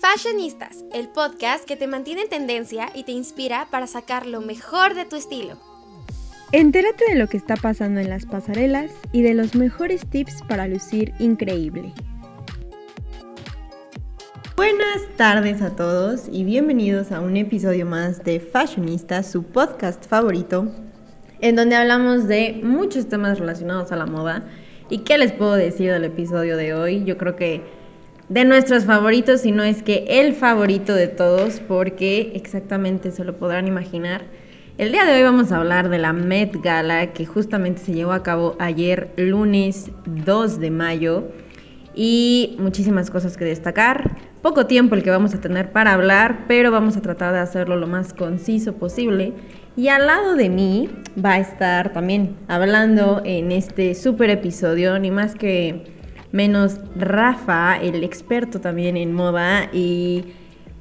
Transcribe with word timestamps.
Fashionistas, 0.00 0.84
el 0.94 1.08
podcast 1.08 1.64
que 1.64 1.74
te 1.74 1.88
mantiene 1.88 2.22
en 2.22 2.28
tendencia 2.28 2.88
y 2.94 3.02
te 3.02 3.10
inspira 3.10 3.66
para 3.68 3.88
sacar 3.88 4.26
lo 4.26 4.40
mejor 4.40 4.94
de 4.94 5.04
tu 5.04 5.16
estilo. 5.16 5.56
Entérate 6.52 7.04
de 7.08 7.16
lo 7.16 7.26
que 7.26 7.36
está 7.36 7.56
pasando 7.56 7.98
en 7.98 8.08
las 8.08 8.24
pasarelas 8.24 8.92
y 9.10 9.22
de 9.22 9.34
los 9.34 9.56
mejores 9.56 10.08
tips 10.08 10.44
para 10.48 10.68
lucir 10.68 11.12
increíble. 11.18 11.92
Buenas 14.56 15.02
tardes 15.16 15.62
a 15.62 15.74
todos 15.74 16.28
y 16.30 16.44
bienvenidos 16.44 17.10
a 17.10 17.20
un 17.20 17.36
episodio 17.36 17.84
más 17.84 18.22
de 18.22 18.38
Fashionistas, 18.38 19.28
su 19.28 19.42
podcast 19.42 20.06
favorito, 20.06 20.70
en 21.40 21.56
donde 21.56 21.74
hablamos 21.74 22.28
de 22.28 22.60
muchos 22.62 23.08
temas 23.08 23.40
relacionados 23.40 23.90
a 23.90 23.96
la 23.96 24.06
moda. 24.06 24.46
¿Y 24.90 24.98
qué 24.98 25.18
les 25.18 25.32
puedo 25.32 25.54
decir 25.54 25.90
del 25.90 26.04
episodio 26.04 26.56
de 26.56 26.72
hoy? 26.72 27.04
Yo 27.04 27.18
creo 27.18 27.34
que 27.34 27.77
de 28.28 28.44
nuestros 28.44 28.84
favoritos, 28.84 29.40
si 29.40 29.52
no 29.52 29.62
es 29.62 29.82
que 29.82 30.04
el 30.06 30.34
favorito 30.34 30.94
de 30.94 31.08
todos, 31.08 31.60
porque 31.60 32.32
exactamente 32.34 33.10
se 33.10 33.24
lo 33.24 33.36
podrán 33.36 33.66
imaginar. 33.66 34.22
El 34.76 34.92
día 34.92 35.04
de 35.06 35.14
hoy 35.14 35.22
vamos 35.22 35.50
a 35.50 35.56
hablar 35.56 35.88
de 35.88 35.98
la 35.98 36.12
Met 36.12 36.54
Gala 36.62 37.12
que 37.12 37.24
justamente 37.24 37.80
se 37.82 37.94
llevó 37.94 38.12
a 38.12 38.22
cabo 38.22 38.54
ayer, 38.58 39.12
lunes 39.16 39.90
2 40.04 40.60
de 40.60 40.70
mayo, 40.70 41.24
y 41.94 42.54
muchísimas 42.60 43.10
cosas 43.10 43.36
que 43.36 43.44
destacar. 43.44 44.18
Poco 44.42 44.66
tiempo 44.66 44.94
el 44.94 45.02
que 45.02 45.10
vamos 45.10 45.34
a 45.34 45.40
tener 45.40 45.72
para 45.72 45.94
hablar, 45.94 46.44
pero 46.46 46.70
vamos 46.70 46.96
a 46.96 47.02
tratar 47.02 47.32
de 47.32 47.40
hacerlo 47.40 47.76
lo 47.76 47.88
más 47.88 48.14
conciso 48.14 48.74
posible. 48.74 49.32
Y 49.74 49.88
al 49.88 50.06
lado 50.06 50.36
de 50.36 50.48
mí 50.48 50.88
va 51.24 51.32
a 51.32 51.38
estar 51.40 51.92
también 51.92 52.36
hablando 52.46 53.22
en 53.24 53.50
este 53.50 53.96
super 53.96 54.30
episodio, 54.30 54.96
ni 55.00 55.10
más 55.10 55.34
que 55.34 55.97
menos 56.32 56.80
Rafa, 56.96 57.76
el 57.76 58.04
experto 58.04 58.60
también 58.60 58.96
en 58.96 59.12
moda 59.12 59.68
y 59.72 60.24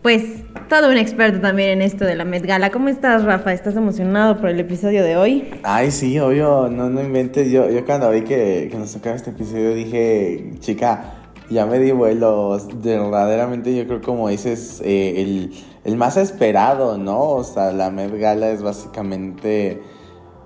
pues 0.02 0.24
todo 0.70 0.90
un 0.90 0.98
experto 0.98 1.42
también 1.42 1.70
en 1.70 1.82
esto 1.82 2.06
de 2.06 2.16
la 2.16 2.24
Met 2.24 2.46
Gala. 2.46 2.72
¿Cómo 2.72 2.88
estás, 2.88 3.24
Rafa? 3.24 3.52
¿Estás 3.52 3.76
emocionado 3.76 4.38
por 4.38 4.50
el 4.50 4.60
episodio 4.60 5.04
de 5.04 5.18
hoy? 5.18 5.50
Ay, 5.64 5.92
sí, 5.92 6.18
obvio, 6.20 6.70
no, 6.70 6.90
no 6.90 7.02
inventes. 7.02 7.52
Yo, 7.52 7.70
yo 7.70 7.86
cuando 7.86 8.10
vi 8.12 8.22
que, 8.22 8.72
nos 8.78 8.94
tocaba 8.94 9.16
este 9.16 9.32
episodio 9.32 9.74
dije, 9.74 10.52
chica, 10.60 11.14
ya 11.50 11.66
me 11.66 11.80
di 11.80 11.92
vuelos. 11.92 12.68
Verdaderamente 12.82 13.76
yo 13.76 13.86
creo 13.86 14.02
como 14.02 14.30
dices, 14.30 14.82
eh, 14.86 15.16
el, 15.18 15.54
el 15.84 15.98
más 15.98 16.16
esperado, 16.16 16.98
¿no? 16.98 17.20
O 17.20 17.44
sea, 17.44 17.72
la 17.74 17.90
Met 17.90 18.18
Gala 18.18 18.52
es 18.52 18.62
básicamente 18.62 19.82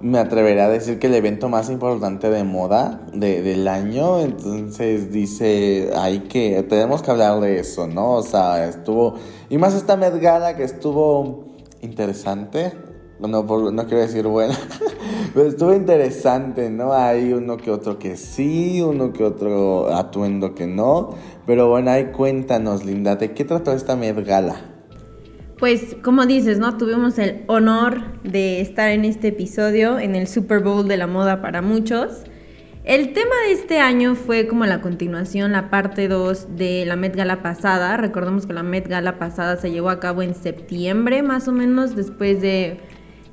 me 0.02 0.20
atrevería 0.20 0.66
a 0.66 0.70
decir 0.70 1.00
que 1.00 1.08
el 1.08 1.16
evento 1.16 1.50
más 1.50 1.70
importante 1.70 2.30
de 2.30 2.44
moda 2.44 3.02
del 3.14 3.68
año. 3.68 4.20
Entonces 4.20 5.12
dice, 5.12 5.92
hay 5.96 6.22
que, 6.22 6.64
tenemos 6.64 7.02
que 7.02 7.12
hablar 7.12 7.40
de 7.40 7.60
eso, 7.60 7.88
¿no? 7.88 8.14
O 8.14 8.24
sea, 8.24 8.68
estuvo, 8.68 9.16
y 9.50 9.58
más 9.58 9.74
esta 9.74 9.96
Met 9.98 10.20
que 10.20 10.64
estuvo 10.64 11.46
interesante. 11.82 12.74
No, 13.20 13.44
no 13.44 13.86
quiero 13.86 14.00
decir 14.00 14.26
bueno, 14.26 14.56
pero 15.36 15.48
estuvo 15.48 15.76
interesante, 15.76 16.72
¿no? 16.72 16.92
Hay 16.92 17.34
uno 17.34 17.56
que 17.58 17.70
otro 17.70 18.00
que 18.00 18.18
sí, 18.18 18.82
uno 18.82 19.14
que 19.14 19.24
otro 19.24 19.94
atuendo 19.94 20.56
que 20.56 20.66
no. 20.66 21.12
Pero 21.46 21.70
bueno, 21.70 21.92
ahí 21.92 22.06
cuéntanos, 22.06 22.84
Linda, 22.84 23.18
¿de 23.18 23.34
qué 23.34 23.46
trató 23.46 23.74
esta 23.74 23.96
Met 23.96 24.26
Gala? 24.26 24.71
Pues 25.62 25.96
como 26.02 26.26
dices, 26.26 26.58
¿no? 26.58 26.76
Tuvimos 26.76 27.20
el 27.20 27.44
honor 27.46 28.02
de 28.24 28.62
estar 28.62 28.90
en 28.90 29.06
este 29.06 29.28
episodio, 29.28 30.00
en 30.00 30.16
el 30.16 30.26
Super 30.28 30.62
Bowl 30.62 30.88
de 30.88 30.98
la 30.98 31.06
moda 31.06 31.40
para 31.40 31.62
muchos. 31.62 32.24
El 32.84 33.14
tema 33.14 33.36
de 33.46 33.54
este 33.54 33.80
año 33.80 34.16
fue 34.16 34.48
como 34.48 34.66
la 34.66 34.82
continuación, 34.82 35.52
la 35.52 35.70
parte 35.70 36.08
2 36.08 36.56
de 36.56 36.84
la 36.88 36.96
Met 36.96 37.16
Gala 37.16 37.44
pasada. 37.44 37.96
Recordemos 37.98 38.48
que 38.48 38.54
la 38.54 38.64
Met 38.64 38.88
Gala 38.88 39.20
pasada 39.20 39.56
se 39.58 39.70
llevó 39.70 39.92
a 39.92 40.00
cabo 40.00 40.24
en 40.24 40.34
septiembre, 40.34 41.22
más 41.22 41.48
o 41.48 41.52
menos, 41.52 41.96
después 41.96 42.42
de 42.42 42.80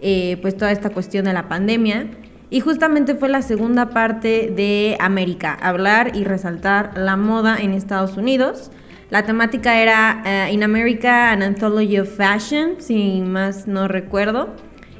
eh, 0.02 0.36
pues 0.42 0.54
toda 0.54 0.70
esta 0.70 0.90
cuestión 0.90 1.24
de 1.24 1.32
la 1.32 1.48
pandemia. 1.48 2.10
Y 2.50 2.60
justamente 2.60 3.14
fue 3.14 3.30
la 3.30 3.40
segunda 3.40 3.88
parte 3.88 4.52
de 4.54 4.98
América, 5.00 5.54
hablar 5.62 6.14
y 6.14 6.24
resaltar 6.24 6.92
la 6.94 7.16
moda 7.16 7.56
en 7.58 7.72
Estados 7.72 8.18
Unidos. 8.18 8.70
La 9.10 9.22
temática 9.22 9.80
era 9.80 10.22
eh, 10.26 10.52
In 10.52 10.62
America, 10.62 11.32
an 11.32 11.42
Anthology 11.42 11.98
of 11.98 12.08
Fashion, 12.14 12.74
si 12.78 13.22
más 13.22 13.66
no 13.66 13.88
recuerdo. 13.88 14.54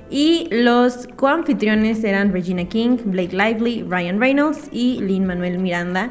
Y 0.08 0.48
los 0.50 1.06
coanfitriones 1.16 2.02
eran 2.02 2.32
Regina 2.32 2.64
King, 2.64 2.96
Blake 3.04 3.36
Lively, 3.36 3.84
Ryan 3.86 4.18
Reynolds 4.18 4.68
y 4.72 4.98
Lin 5.02 5.26
Manuel 5.26 5.58
Miranda. 5.58 6.10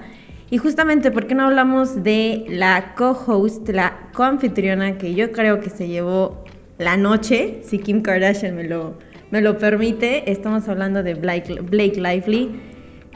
Y 0.51 0.59
justamente, 0.59 1.09
¿por 1.09 1.25
qué 1.25 1.33
no 1.33 1.45
hablamos 1.47 2.03
de 2.03 2.45
la 2.49 2.93
co-host, 2.95 3.67
la 3.69 4.09
coanfitriona 4.13 4.99
que 4.99 5.15
yo 5.15 5.31
creo 5.31 5.59
que 5.59 5.71
se 5.71 5.87
llevó 5.87 6.45
la 6.77 6.97
noche, 6.97 7.61
si 7.63 7.79
Kim 7.79 8.03
Kardashian 8.03 8.55
me 8.55 8.65
lo, 8.65 8.99
me 9.31 9.41
lo 9.41 9.57
permite? 9.57 10.31
Estamos 10.31 10.69
hablando 10.69 11.01
de 11.01 11.15
Blake, 11.15 11.61
Blake 11.61 11.99
Lively. 11.99 12.61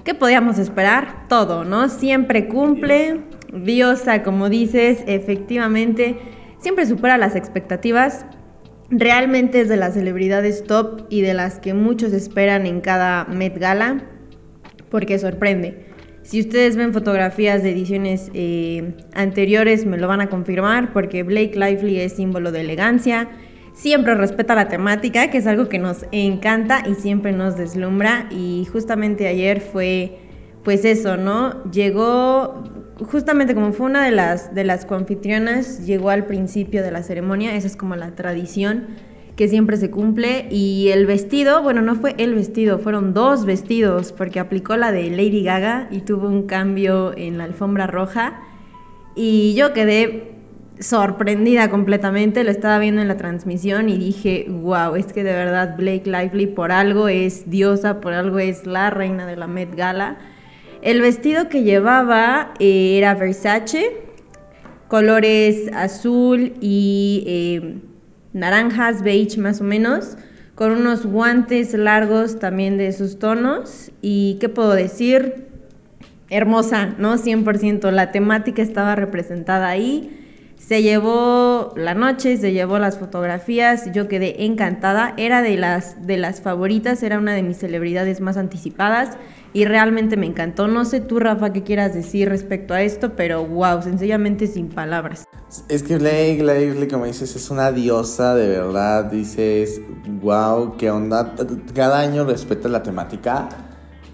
¿Qué 0.04 0.16
podíamos 0.16 0.58
esperar? 0.58 1.28
Todo, 1.30 1.64
¿no? 1.64 1.88
Siempre 1.88 2.48
cumple, 2.48 3.22
diosa, 3.52 4.24
como 4.24 4.50
dices, 4.50 5.04
efectivamente, 5.08 6.18
siempre 6.60 6.86
supera 6.86 7.18
las 7.18 7.36
expectativas. 7.36 8.26
Realmente 8.90 9.62
es 9.62 9.70
de 9.70 9.78
las 9.78 9.94
celebridades 9.94 10.64
top 10.64 11.06
y 11.10 11.22
de 11.22 11.34
las 11.34 11.60
que 11.60 11.74
muchos 11.74 12.14
esperan 12.14 12.66
en 12.66 12.82
cada 12.82 13.26
Met 13.26 13.58
Gala, 13.58 14.04
porque 14.90 15.18
sorprende. 15.18 15.86
Si 16.24 16.40
ustedes 16.40 16.76
ven 16.76 16.94
fotografías 16.94 17.64
de 17.64 17.72
ediciones 17.72 18.30
eh, 18.34 18.94
anteriores, 19.14 19.86
me 19.86 19.98
lo 19.98 20.08
van 20.08 20.22
a 20.22 20.30
confirmar, 20.30 20.94
porque 20.94 21.24
Blake 21.24 21.54
Lively 21.56 22.00
es 22.00 22.14
símbolo 22.14 22.52
de 22.52 22.62
elegancia, 22.62 23.30
siempre 23.74 24.14
respeta 24.14 24.54
la 24.54 24.68
temática, 24.68 25.32
que 25.32 25.40
es 25.40 25.48
algo 25.48 25.68
que 25.68 25.80
nos 25.80 26.06
encanta 26.12 26.84
y 26.88 26.94
siempre 26.96 27.32
nos 27.32 27.58
deslumbra. 27.58 28.28
Y 28.30 28.68
justamente 28.72 29.28
ayer 29.28 29.62
fue, 29.62 30.20
pues 30.64 30.86
eso, 30.86 31.18
¿no? 31.18 31.64
Llegó 31.72 32.64
justamente 33.10 33.54
como 33.56 33.74
fue 33.74 33.88
una 33.88 34.06
de 34.06 34.12
las, 34.12 34.54
de 34.54 34.64
las 34.64 34.86
coanfitrionas, 34.86 35.86
llegó 35.86 36.10
al 36.10 36.26
principio 36.26 36.84
de 36.84 36.92
la 36.92 37.04
ceremonia, 37.04 37.56
esa 37.56 37.68
es 37.68 37.76
como 37.76 37.96
la 37.96 38.12
tradición 38.12 38.88
que 39.36 39.48
siempre 39.48 39.78
se 39.78 39.90
cumple. 39.90 40.48
Y 40.52 40.90
el 40.90 41.06
vestido, 41.06 41.64
bueno, 41.64 41.82
no 41.82 41.96
fue 41.96 42.16
el 42.18 42.36
vestido, 42.36 42.80
fueron 42.80 43.14
dos 43.14 43.46
vestidos, 43.46 44.12
porque 44.12 44.40
aplicó 44.40 44.78
la 44.78 44.92
de 44.92 45.10
Lady 45.10 45.44
Gaga 45.44 45.88
y 45.92 46.02
tuvo 46.02 46.28
un 46.28 46.44
cambio 46.44 47.18
en 47.18 47.38
la 47.38 47.46
alfombra 47.46 47.88
roja. 47.88 48.42
Y 49.16 49.54
yo 49.56 49.74
quedé 49.74 50.32
sorprendida 50.80 51.70
completamente, 51.70 52.44
lo 52.44 52.52
estaba 52.52 52.80
viendo 52.80 53.02
en 53.02 53.08
la 53.08 53.18
transmisión 53.18 53.88
y 53.90 53.98
dije, 53.98 54.48
wow, 54.50 54.96
es 54.96 55.14
que 55.14 55.24
de 55.24 55.34
verdad 55.34 55.76
Blake 55.78 56.04
Lively 56.06 56.48
por 56.48 56.72
algo 56.72 57.08
es 57.08 57.50
diosa, 57.50 58.02
por 58.02 58.14
algo 58.14 58.40
es 58.40 58.66
la 58.66 58.90
reina 58.90 59.26
de 59.28 59.36
la 59.36 59.48
Met 59.48 59.76
Gala. 59.76 60.18
El 60.82 61.00
vestido 61.02 61.48
que 61.48 61.62
llevaba 61.62 62.56
eh, 62.60 62.98
era 62.98 63.14
Versace, 63.14 63.98
colores 64.88 65.70
azul 65.74 66.54
y 66.60 67.24
eh, 67.28 67.76
naranjas, 68.34 69.04
beige 69.04 69.40
más 69.40 69.62
o 69.62 69.64
menos, 69.64 70.18
con 70.56 70.72
unos 70.72 71.06
guantes 71.06 71.76
largos 71.76 72.40
también 72.40 72.78
de 72.78 72.88
esos 72.88 73.20
tonos. 73.20 73.92
¿Y 74.02 74.38
qué 74.40 74.50
puedo 74.50 74.74
decir? 74.74 75.46
Hermosa, 76.32 76.96
¿no? 76.98 77.16
100%. 77.18 77.92
La 77.92 78.12
temática 78.12 78.64
estaba 78.64 78.96
representada 78.96 79.68
ahí. 79.70 80.21
Se 80.68 80.84
llevó 80.84 81.74
la 81.76 81.96
noche, 81.96 82.38
se 82.38 82.54
llevó 82.54 82.80
las 82.80 82.98
fotografías, 82.98 83.92
yo 83.94 84.08
quedé 84.08 84.46
encantada, 84.46 85.14
era 85.18 85.42
de 85.42 85.58
las, 85.58 86.06
de 86.06 86.18
las 86.18 86.40
favoritas, 86.40 87.04
era 87.04 87.18
una 87.18 87.34
de 87.34 87.44
mis 87.44 87.58
celebridades 87.58 88.22
más 88.22 88.38
anticipadas 88.38 89.18
y 89.54 89.66
realmente 89.66 90.16
me 90.16 90.28
encantó. 90.28 90.68
No 90.68 90.86
sé 90.86 91.02
tú, 91.02 91.20
Rafa, 91.20 91.52
qué 91.52 91.64
quieras 91.64 91.94
decir 91.94 92.30
respecto 92.30 92.74
a 92.74 92.84
esto, 92.84 93.16
pero 93.18 93.46
wow, 93.46 93.82
sencillamente 93.82 94.48
sin 94.48 94.70
palabras. 94.70 95.28
Es 95.68 95.84
que 95.84 95.98
Blake 95.98 96.42
Lively, 96.42 96.88
como 96.88 97.06
dices, 97.06 97.36
es 97.36 97.50
una 97.50 97.72
diosa, 97.72 98.36
de 98.36 98.48
verdad. 98.48 99.06
Dices, 99.06 99.82
wow, 100.22 100.78
qué 100.78 100.90
onda. 100.90 101.36
Cada 101.74 102.00
año 102.00 102.24
respeta 102.24 102.70
la 102.70 102.82
temática. 102.82 103.50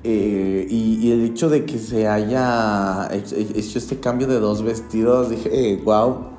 Eh, 0.04 0.66
y, 0.70 1.12
el 1.12 1.26
hecho 1.26 1.50
de 1.50 1.66
que 1.66 1.78
se 1.78 2.08
haya 2.08 3.10
hecho 3.12 3.78
este 3.78 4.00
cambio 4.00 4.26
de 4.26 4.40
dos 4.40 4.64
vestidos, 4.64 5.30
dije, 5.30 5.80
wow, 5.84 6.37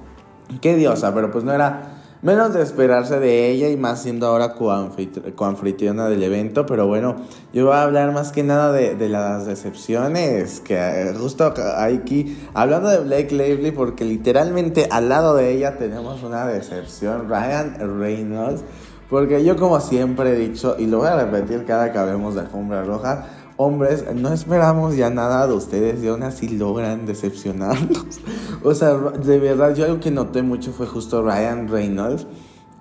qué 0.61 0.77
diosa, 0.77 1.15
pero 1.15 1.31
pues 1.31 1.45
no 1.45 1.53
era 1.53 1.99
menos 2.23 2.53
de 2.53 2.63
esperarse 2.63 3.21
de 3.21 3.51
ella 3.51 3.69
y 3.69 3.77
más 3.77 4.03
siendo 4.03 4.27
ahora 4.27 4.55
coanfitriona 4.55 6.09
del 6.09 6.23
evento, 6.23 6.67
pero 6.67 6.87
bueno, 6.87 7.17
yo 7.53 7.67
voy 7.67 7.75
a 7.75 7.83
hablar 7.83 8.13
más 8.13 8.33
que 8.33 8.43
nada 8.43 8.73
de, 8.73 9.09
las 9.09 9.47
decepciones, 9.47 10.61
que 10.61 10.75
eh, 10.77 11.15
justo 11.19 11.53
aquí, 11.77 12.39
hablando 12.55 12.89
de 12.89 12.99
Blake 12.99 13.35
Lively, 13.35 13.71
porque 13.71 14.05
literalmente 14.05 14.89
al 14.91 15.09
lado 15.09 15.37
de 15.37 15.53
ella 15.53 15.79
tenemos 15.79 16.23
una 16.23 16.47
decepción, 16.47 17.29
Ryan 17.29 18.01
Reynolds, 18.01 18.63
porque 19.09 19.43
yo 19.45 19.57
como 19.57 19.81
siempre 19.81 20.33
he 20.33 20.37
dicho, 20.37 20.77
y 20.79 20.87
lo 20.87 20.99
voy 20.99 21.09
a 21.09 21.25
repetir 21.25 21.65
cada 21.65 21.93
que 21.93 21.99
hablemos 21.99 22.35
de 22.35 22.43
alfombra 22.43 22.85
roja, 22.85 23.27
hombres, 23.59 24.05
no 24.15 24.33
esperamos 24.33 24.97
ya 24.97 25.11
nada 25.11 25.47
de 25.47 25.53
ustedes 25.53 26.03
y 26.03 26.09
aún 26.09 26.23
así 26.23 26.49
logran 26.49 27.05
decepcionarnos. 27.05 28.21
o 28.65 28.73
sea, 28.73 28.95
de 28.95 29.39
verdad, 29.39 29.75
yo 29.75 29.85
algo 29.85 30.01
que 30.01 30.11
noté 30.11 30.41
mucho 30.43 30.73
fue 30.73 30.87
justo 30.87 31.23
Ryan 31.23 31.69
Reynolds 31.69 32.27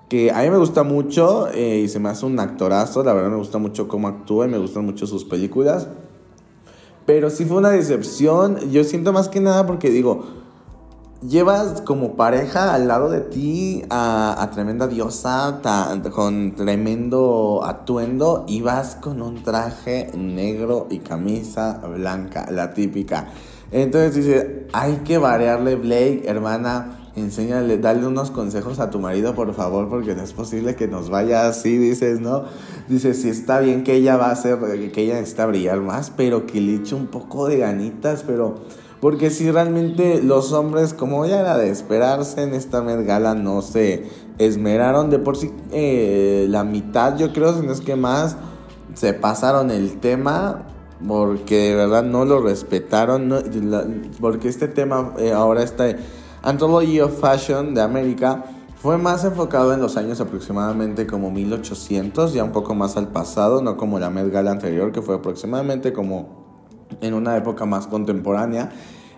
que 0.10 0.32
a 0.32 0.42
mí 0.42 0.50
me 0.50 0.58
gusta 0.58 0.84
mucho 0.84 1.50
eh, 1.50 1.80
y 1.80 1.90
se 1.90 2.00
me 2.00 2.10
hace 2.10 2.26
un 2.26 2.40
actorazo, 2.40 3.04
la 3.04 3.14
verdad 3.14 3.30
me 3.30 3.38
gusta 3.38 3.58
mucho 3.58 3.88
cómo 3.88 4.08
actúa 4.08 4.46
y 4.46 4.50
me 4.50 4.58
gustan 4.58 4.86
mucho 4.86 5.06
sus 5.06 5.26
películas. 5.26 5.90
Pero 7.06 7.30
sí 7.30 7.46
fue 7.46 7.58
una 7.58 7.72
decepción, 7.72 8.72
yo 8.72 8.84
siento 8.84 9.14
más 9.14 9.30
que 9.30 9.40
nada 9.40 9.66
porque 9.66 9.90
digo, 9.90 10.26
llevas 11.22 11.82
como 11.82 12.16
pareja 12.16 12.74
al 12.74 12.88
lado 12.88 13.10
de 13.10 13.22
ti 13.22 13.84
a, 13.90 14.50
tremenda 14.54 14.88
diosa 14.88 15.62
con 16.12 16.56
tremendo 16.56 17.62
atuendo 17.66 18.46
y 18.48 18.62
vas 18.62 18.96
con 18.96 19.22
un 19.22 19.44
traje 19.44 20.12
negro 20.16 20.88
y 20.90 21.00
camisa 21.00 21.82
blanca, 21.96 22.48
la 22.52 22.74
típica. 22.74 23.30
Entonces 23.72 24.16
dice, 24.16 24.68
hay 24.74 24.98
que 24.98 25.18
variarle 25.18 25.76
Blake, 25.76 26.24
hermana 26.26 26.98
enséñale, 27.18 27.80
dale 27.80 28.06
unos 28.06 28.30
consejos 28.32 28.80
a 28.80 28.92
tu 28.92 29.00
marido, 29.00 29.34
por 29.34 29.54
favor, 29.56 29.90
porque 29.90 30.16
no 30.16 30.22
es 30.22 30.34
posible 30.34 30.76
que 30.76 30.88
nos 30.88 31.10
vaya 31.10 31.48
así, 31.48 31.78
dices, 31.78 32.22
¿no? 32.22 32.44
Dices, 32.88 33.22
sí 33.22 33.30
está 33.30 33.60
bien 33.60 33.84
que 33.84 33.96
ella 33.96 34.18
va 34.18 34.28
a 34.28 34.32
hacer, 34.32 34.60
que 34.92 35.02
ella 35.02 35.16
necesita 35.16 35.48
brillar 35.48 35.82
más, 35.82 36.12
pero 36.16 36.46
que 36.46 36.62
le 36.62 36.76
eche 36.76 36.96
un 36.96 37.08
poco 37.08 37.48
de 37.48 37.58
ganitas, 37.58 38.24
pero... 38.26 38.56
Porque 39.00 39.30
si 39.30 39.52
realmente 39.52 40.22
los 40.24 40.54
hombres, 40.54 40.94
como 40.94 41.26
ya 41.26 41.40
era 41.40 41.58
de 41.58 41.70
esperarse 41.70 42.42
en 42.42 42.54
esta 42.54 42.82
Met 42.82 43.06
Gala, 43.06 43.36
no 43.36 43.62
se 43.62 44.06
esmeraron 44.40 45.10
de 45.10 45.20
por 45.20 45.38
sí 45.38 45.52
eh, 45.72 46.48
la 46.50 46.64
mitad, 46.64 47.18
yo 47.18 47.32
creo, 47.32 47.54
si 47.54 47.66
no 47.66 47.74
es 47.74 47.82
que 47.82 47.96
más, 47.96 48.38
se 48.96 49.14
pasaron 49.14 49.70
el 49.70 50.00
tema 50.00 50.64
porque 51.08 51.70
de 51.70 51.76
verdad 51.76 52.04
no 52.04 52.26
lo 52.26 52.42
respetaron, 52.42 53.32
porque 54.20 54.48
este 54.48 54.68
tema 54.68 55.14
eh, 55.20 55.32
ahora 55.32 55.62
está 55.62 55.96
Anthology 56.42 57.00
of 57.02 57.20
Fashion 57.20 57.76
de 57.76 57.82
América 57.82 58.46
fue 58.78 58.98
más 58.98 59.26
enfocado 59.26 59.74
en 59.74 59.82
los 59.82 59.98
años 59.98 60.22
aproximadamente 60.22 61.08
como 61.08 61.32
1800, 61.32 62.34
ya 62.34 62.44
un 62.44 62.52
poco 62.52 62.76
más 62.76 62.96
al 62.96 63.10
pasado, 63.10 63.62
no 63.62 63.76
como 63.76 64.00
la 64.00 64.10
Met 64.10 64.32
Gala 64.32 64.52
anterior, 64.52 64.92
que 64.92 65.02
fue 65.02 65.16
aproximadamente 65.16 65.94
como 65.94 66.47
en 67.02 67.14
una 67.14 67.38
época 67.38 67.66
más 67.66 67.88
contemporánea. 67.88 68.72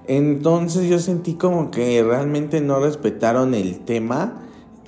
Entonces 0.07 0.89
yo 0.89 0.99
sentí 0.99 1.35
como 1.35 1.71
que 1.71 2.03
realmente 2.03 2.61
no 2.61 2.79
respetaron 2.79 3.53
el 3.53 3.79
tema. 3.79 4.41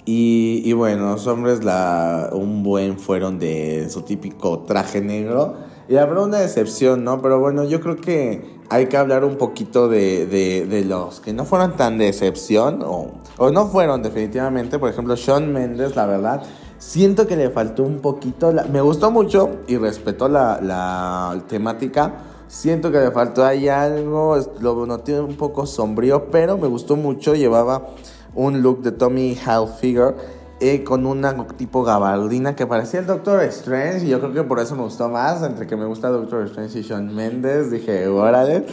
Y, 0.06 0.64
y 0.66 0.74
bueno, 0.74 1.12
los 1.12 1.28
hombres 1.28 1.64
la, 1.64 2.30
un 2.34 2.64
buen 2.64 2.98
fueron 2.98 3.38
de 3.38 3.88
su 3.90 4.02
típico 4.02 4.60
traje 4.60 5.02
negro. 5.02 5.58
Y 5.88 5.98
habrá 5.98 6.22
una 6.22 6.42
excepción, 6.42 7.04
¿no? 7.04 7.22
Pero 7.22 7.40
bueno, 7.40 7.66
yo 7.66 7.82
creo 7.82 7.98
que 7.98 8.62
hay 8.70 8.86
que 8.86 8.96
hablar 8.96 9.26
un 9.26 9.36
poquito 9.36 9.90
de, 9.90 10.26
de, 10.26 10.86
los 10.86 11.20
que 11.20 11.34
no 11.34 11.44
fueron 11.44 11.76
tan 11.76 11.98
de 11.98 12.08
excepción 12.08 12.82
o, 12.82 13.12
o, 13.38 13.52
no 13.52 13.68
fueron 13.68 14.02
definitivamente. 14.02 14.80
Por 14.80 14.90
ejemplo, 14.90 15.18
Sean 15.18 15.52
Mendes, 15.52 15.98
la 15.98 16.06
verdad, 16.06 16.42
siento 16.78 17.28
que 17.28 17.36
le 17.36 17.50
faltó 17.50 17.84
un 17.84 18.00
poquito. 18.00 18.54
me 18.72 18.80
gustó 18.80 19.12
mucho 19.12 19.50
y 19.68 19.76
respetó 19.76 20.30
la, 20.30 20.62
la, 20.62 21.44
temática. 21.50 22.14
Siento 22.52 22.92
que 22.92 23.00
le 23.00 23.12
faltó 23.12 23.46
ahí 23.46 23.70
algo, 23.70 24.38
lo 24.60 24.86
noté 24.86 25.18
un 25.22 25.38
poco 25.38 25.66
sombrío, 25.66 26.30
pero 26.30 26.58
me 26.58 26.68
gustó 26.68 26.98
mucho. 26.98 27.34
Llevaba 27.34 27.88
un 28.36 28.62
look 28.62 28.82
de 28.82 28.92
Tommy 28.92 29.38
Hilfiger 29.38 30.16
eh, 30.60 30.84
con 30.84 31.06
una 31.06 31.48
tipo 31.56 31.82
gabardina 31.82 32.54
que 32.54 32.68
parecía 32.68 33.00
el 33.00 33.06
Doctor 33.06 33.42
Strange. 33.44 34.06
Y 34.06 34.10
yo 34.10 34.20
creo 34.20 34.34
que 34.34 34.44
por 34.44 34.60
eso 34.60 34.76
me 34.76 34.82
gustó 34.82 35.08
más. 35.08 35.42
Entre 35.44 35.66
que 35.66 35.78
me 35.78 35.86
gusta 35.86 36.10
Doctor 36.10 36.44
Strange 36.48 36.80
y 36.80 36.84
Sean 36.84 37.16
Mendes, 37.16 37.72
dije, 37.72 38.10
órale. 38.10 38.66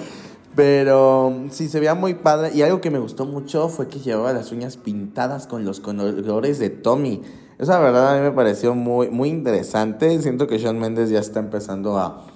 Pero 0.57 1.45
sí, 1.51 1.69
se 1.69 1.79
veía 1.79 1.95
muy 1.95 2.15
padre. 2.15 2.51
Y 2.53 2.63
algo 2.63 2.81
que 2.81 2.91
me 2.91 2.99
gustó 2.99 3.27
mucho 3.27 3.69
fue 3.69 3.87
que 3.87 4.01
llevaba 4.01 4.33
las 4.33 4.51
uñas 4.51 4.77
pintadas 4.77 5.47
con 5.47 5.65
los 5.65 5.79
colores 5.79 6.59
de 6.59 6.71
Tommy. 6.71 7.23
Esa 7.61 7.79
verdad 7.79 8.13
a 8.13 8.17
mí 8.17 8.23
me 8.23 8.33
pareció 8.33 8.75
muy, 8.75 9.09
muy 9.09 9.29
interesante. 9.29 10.21
Siento 10.21 10.49
que 10.49 10.59
Sean 10.59 10.81
Mendes 10.81 11.11
ya 11.11 11.21
está 11.21 11.39
empezando 11.39 11.97
a, 11.97 12.27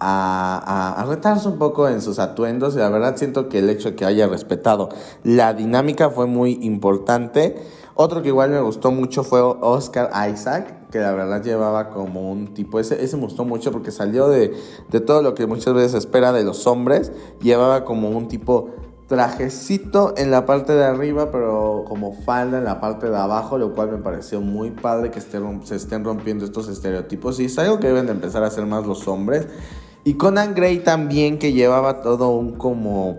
a, 0.00 0.94
a, 0.98 1.04
retarse 1.06 1.48
un 1.48 1.58
poco 1.58 1.88
en 1.88 2.00
sus 2.00 2.18
atuendos. 2.18 2.74
Y 2.74 2.78
la 2.78 2.88
verdad 2.88 3.16
siento 3.16 3.48
que 3.48 3.60
el 3.60 3.70
hecho 3.70 3.90
de 3.90 3.96
que 3.96 4.04
haya 4.04 4.26
respetado 4.26 4.88
la 5.22 5.54
dinámica 5.54 6.10
fue 6.10 6.26
muy 6.26 6.58
importante. 6.62 7.56
Otro 7.94 8.20
que 8.20 8.28
igual 8.28 8.50
me 8.50 8.60
gustó 8.60 8.90
mucho 8.90 9.24
fue 9.24 9.40
Oscar 9.40 10.10
Isaac, 10.30 10.90
que 10.90 10.98
la 10.98 11.12
verdad 11.12 11.42
llevaba 11.42 11.88
como 11.88 12.30
un 12.30 12.52
tipo, 12.52 12.78
ese, 12.78 13.02
ese 13.02 13.16
me 13.16 13.22
gustó 13.22 13.46
mucho 13.46 13.72
porque 13.72 13.90
salió 13.90 14.28
de, 14.28 14.54
de 14.90 15.00
todo 15.00 15.22
lo 15.22 15.34
que 15.34 15.46
muchas 15.46 15.72
veces 15.72 15.94
espera 15.94 16.32
de 16.32 16.44
los 16.44 16.66
hombres, 16.66 17.10
llevaba 17.40 17.86
como 17.86 18.10
un 18.10 18.28
tipo 18.28 18.68
trajecito 19.06 20.14
en 20.16 20.30
la 20.30 20.46
parte 20.46 20.74
de 20.74 20.84
arriba, 20.84 21.30
pero 21.30 21.84
como 21.88 22.12
falda 22.12 22.58
en 22.58 22.64
la 22.64 22.80
parte 22.80 23.08
de 23.08 23.16
abajo, 23.16 23.56
lo 23.56 23.72
cual 23.72 23.92
me 23.92 23.98
pareció 23.98 24.40
muy 24.40 24.72
padre 24.72 25.10
que 25.10 25.20
se 25.20 25.76
estén 25.76 26.04
rompiendo 26.04 26.44
estos 26.44 26.68
estereotipos 26.68 27.38
y 27.40 27.46
es 27.46 27.58
algo 27.58 27.78
que 27.78 27.86
deben 27.86 28.06
de 28.06 28.12
empezar 28.12 28.42
a 28.42 28.48
hacer 28.48 28.66
más 28.66 28.86
los 28.86 29.06
hombres. 29.06 29.46
Y 30.06 30.14
Conan 30.14 30.54
Gray 30.54 30.84
también 30.84 31.36
que 31.36 31.52
llevaba 31.52 32.00
todo 32.00 32.30
un 32.30 32.52
como 32.52 33.18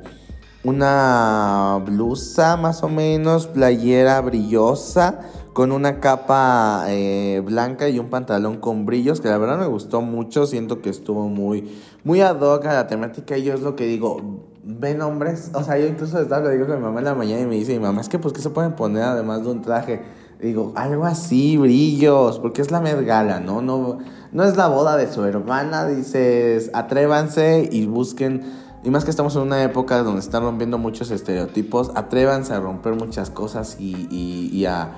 una 0.63 1.83
blusa 1.85 2.55
más 2.55 2.81
o 2.81 2.87
menos, 2.87 3.45
playera 3.47 4.21
brillosa, 4.21 5.19
con 5.51 5.73
una 5.73 5.99
capa 5.99 6.85
eh, 6.87 7.41
blanca 7.43 7.89
y 7.89 7.99
un 7.99 8.09
pantalón 8.09 8.61
con 8.61 8.85
brillos, 8.85 9.19
que 9.19 9.27
la 9.27 9.37
verdad 9.37 9.59
me 9.59 9.67
gustó 9.67 9.99
mucho, 9.99 10.45
siento 10.45 10.81
que 10.81 10.89
estuvo 10.89 11.27
muy, 11.27 11.77
muy 12.05 12.21
ad 12.21 12.39
hoc 12.39 12.65
a 12.67 12.71
la 12.71 12.87
temática. 12.87 13.37
Y 13.37 13.43
yo 13.43 13.53
es 13.53 13.59
lo 13.59 13.75
que 13.75 13.85
digo, 13.85 14.21
ven 14.63 15.01
hombres, 15.01 15.51
o 15.55 15.65
sea, 15.65 15.77
yo 15.77 15.87
incluso 15.87 16.21
estaba 16.21 16.47
le 16.47 16.53
digo 16.53 16.67
con 16.67 16.77
mi 16.77 16.83
mamá 16.83 16.99
en 16.99 17.05
la 17.05 17.15
mañana 17.15 17.41
y 17.41 17.47
me 17.47 17.55
dice, 17.55 17.73
mi 17.73 17.79
mamá, 17.79 17.99
es 17.99 18.07
que 18.07 18.17
pues, 18.17 18.33
¿qué 18.33 18.39
se 18.39 18.49
pueden 18.49 18.77
poner 18.77 19.03
además 19.03 19.43
de 19.43 19.49
un 19.49 19.61
traje? 19.61 20.03
Digo, 20.41 20.73
algo 20.75 21.05
así, 21.05 21.57
brillos, 21.57 22.39
porque 22.39 22.61
es 22.61 22.71
la 22.71 22.79
Gala, 22.79 23.39
¿no? 23.39 23.61
No, 23.61 23.99
no 24.31 24.43
es 24.43 24.55
la 24.57 24.67
boda 24.67 24.97
de 24.97 25.11
su 25.11 25.23
hermana, 25.25 25.85
dices, 25.85 26.71
atrévanse 26.73 27.67
y 27.71 27.85
busquen 27.85 28.67
y 28.83 28.89
más 28.89 29.03
que 29.03 29.11
estamos 29.11 29.35
en 29.35 29.41
una 29.41 29.63
época 29.63 29.97
donde 30.03 30.21
están 30.21 30.43
rompiendo 30.43 30.77
muchos 30.77 31.11
estereotipos, 31.11 31.91
atrévanse 31.95 32.53
a 32.53 32.59
romper 32.59 32.93
muchas 32.93 33.29
cosas 33.29 33.75
y, 33.79 34.07
y, 34.09 34.65
a, 34.65 34.91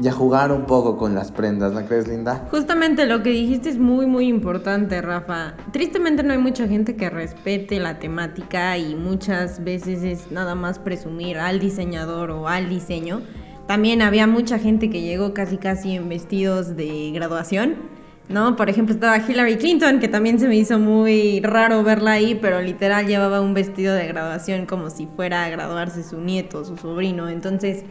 y, 0.00 0.08
a, 0.08 0.12
jugar 0.12 0.50
un 0.50 0.64
poco 0.64 0.96
con 0.96 1.14
las 1.14 1.30
prendas, 1.30 1.72
¿no 1.72 1.84
crees, 1.86 2.08
Linda? 2.08 2.48
Justamente 2.50 3.06
lo 3.06 3.22
que 3.22 3.30
dijiste 3.30 3.68
es 3.68 3.78
muy, 3.78 4.06
muy 4.06 4.26
importante, 4.26 5.00
Rafa. 5.02 5.54
Tristemente 5.70 6.22
no 6.22 6.32
hay 6.32 6.38
mucha 6.38 6.66
gente 6.66 6.96
que 6.96 7.10
respete 7.10 7.78
la 7.78 7.98
temática 7.98 8.78
y 8.78 8.96
muchas 8.96 9.62
veces 9.62 10.02
es 10.02 10.32
nada 10.32 10.54
más 10.54 10.78
presumir 10.78 11.38
al 11.38 11.60
diseñador 11.60 12.30
o 12.30 12.48
al 12.48 12.68
diseño. 12.68 13.20
También 13.66 14.02
había 14.02 14.26
mucha 14.26 14.58
gente 14.58 14.90
que 14.90 15.02
llegó 15.02 15.34
casi 15.34 15.56
casi 15.56 15.94
en 15.96 16.08
vestidos 16.08 16.76
de 16.76 17.10
graduación 17.12 17.96
¿no? 18.28 18.56
Por 18.56 18.68
ejemplo, 18.68 18.94
estaba 18.94 19.18
Hillary 19.18 19.56
Clinton, 19.56 20.00
que 20.00 20.08
también 20.08 20.38
se 20.38 20.48
me 20.48 20.56
hizo 20.56 20.78
muy 20.78 21.40
raro 21.40 21.82
verla 21.82 22.12
ahí, 22.12 22.34
pero 22.40 22.60
literal 22.60 23.06
llevaba 23.06 23.40
un 23.40 23.54
vestido 23.54 23.94
de 23.94 24.06
graduación 24.06 24.66
como 24.66 24.90
si 24.90 25.06
fuera 25.06 25.44
a 25.44 25.48
graduarse 25.48 26.02
su 26.02 26.20
nieto, 26.20 26.64
su 26.64 26.76
sobrino. 26.76 27.28
Entonces, 27.28 27.84